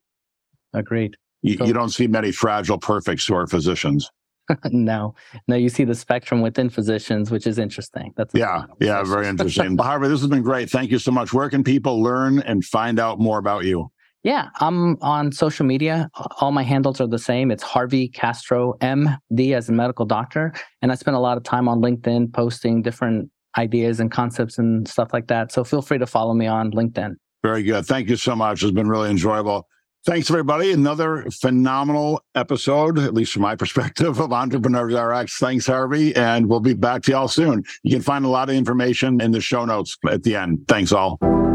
Agreed. 0.72 1.16
You, 1.42 1.58
you 1.66 1.72
don't 1.72 1.90
see 1.90 2.06
many 2.06 2.32
fragile 2.32 2.78
perfects 2.78 3.26
who 3.26 3.34
are 3.34 3.46
physicians. 3.46 4.10
no, 4.70 5.14
no, 5.48 5.56
you 5.56 5.68
see 5.68 5.84
the 5.84 5.94
spectrum 5.94 6.40
within 6.40 6.70
physicians, 6.70 7.30
which 7.30 7.46
is 7.46 7.58
interesting. 7.58 8.12
That's 8.16 8.32
yeah, 8.34 8.64
yeah, 8.80 9.02
very 9.02 9.26
interesting. 9.26 9.76
Harvey, 9.76 10.08
this 10.08 10.20
has 10.20 10.30
been 10.30 10.42
great. 10.42 10.70
Thank 10.70 10.90
you 10.90 10.98
so 10.98 11.10
much. 11.10 11.32
Where 11.32 11.50
can 11.50 11.64
people 11.64 12.02
learn 12.02 12.40
and 12.40 12.64
find 12.64 13.00
out 13.00 13.18
more 13.18 13.38
about 13.38 13.64
you? 13.64 13.90
Yeah, 14.26 14.48
I'm 14.58 15.00
on 15.02 15.30
social 15.30 15.64
media. 15.64 16.10
All 16.40 16.50
my 16.50 16.64
handles 16.64 17.00
are 17.00 17.06
the 17.06 17.16
same. 17.16 17.52
It's 17.52 17.62
Harvey 17.62 18.08
Castro, 18.08 18.74
MD 18.80 19.54
as 19.54 19.68
a 19.68 19.72
medical 19.72 20.04
doctor. 20.04 20.52
And 20.82 20.90
I 20.90 20.96
spend 20.96 21.16
a 21.16 21.20
lot 21.20 21.36
of 21.36 21.44
time 21.44 21.68
on 21.68 21.80
LinkedIn 21.80 22.32
posting 22.32 22.82
different 22.82 23.30
ideas 23.56 24.00
and 24.00 24.10
concepts 24.10 24.58
and 24.58 24.88
stuff 24.88 25.12
like 25.12 25.28
that. 25.28 25.52
So 25.52 25.62
feel 25.62 25.80
free 25.80 25.98
to 25.98 26.08
follow 26.08 26.34
me 26.34 26.48
on 26.48 26.72
LinkedIn. 26.72 27.14
Very 27.44 27.62
good. 27.62 27.86
Thank 27.86 28.08
you 28.08 28.16
so 28.16 28.34
much. 28.34 28.64
It's 28.64 28.72
been 28.72 28.88
really 28.88 29.10
enjoyable. 29.10 29.68
Thanks, 30.04 30.28
everybody. 30.28 30.72
Another 30.72 31.24
phenomenal 31.30 32.20
episode, 32.34 32.98
at 32.98 33.14
least 33.14 33.32
from 33.32 33.42
my 33.42 33.54
perspective, 33.62 34.18
of 34.18 34.32
Entrepreneurs 34.32 34.92
RX. 34.92 35.38
Thanks, 35.38 35.68
Harvey. 35.68 36.16
And 36.16 36.48
we'll 36.48 36.58
be 36.58 36.74
back 36.74 37.02
to 37.02 37.12
y'all 37.12 37.28
soon. 37.28 37.62
You 37.84 37.92
can 37.92 38.02
find 38.02 38.24
a 38.24 38.28
lot 38.28 38.48
of 38.48 38.56
information 38.56 39.20
in 39.20 39.30
the 39.30 39.40
show 39.40 39.64
notes 39.64 39.96
at 40.10 40.24
the 40.24 40.34
end. 40.34 40.64
Thanks, 40.66 40.90
all. 40.90 41.45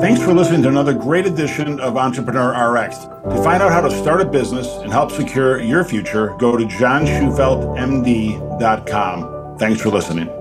Thanks 0.00 0.22
for 0.22 0.32
listening 0.32 0.62
to 0.62 0.68
another 0.68 0.94
great 0.94 1.26
edition 1.26 1.80
of 1.80 1.96
Entrepreneur 1.96 2.72
RX. 2.72 2.98
To 2.98 3.42
find 3.42 3.60
out 3.62 3.72
how 3.72 3.80
to 3.80 3.90
start 3.90 4.20
a 4.20 4.24
business 4.24 4.68
and 4.68 4.92
help 4.92 5.10
secure 5.10 5.60
your 5.60 5.84
future, 5.84 6.36
go 6.38 6.56
to 6.56 6.64
johnshufeldtmd.com. 6.64 9.58
Thanks 9.58 9.80
for 9.80 9.88
listening. 9.88 10.37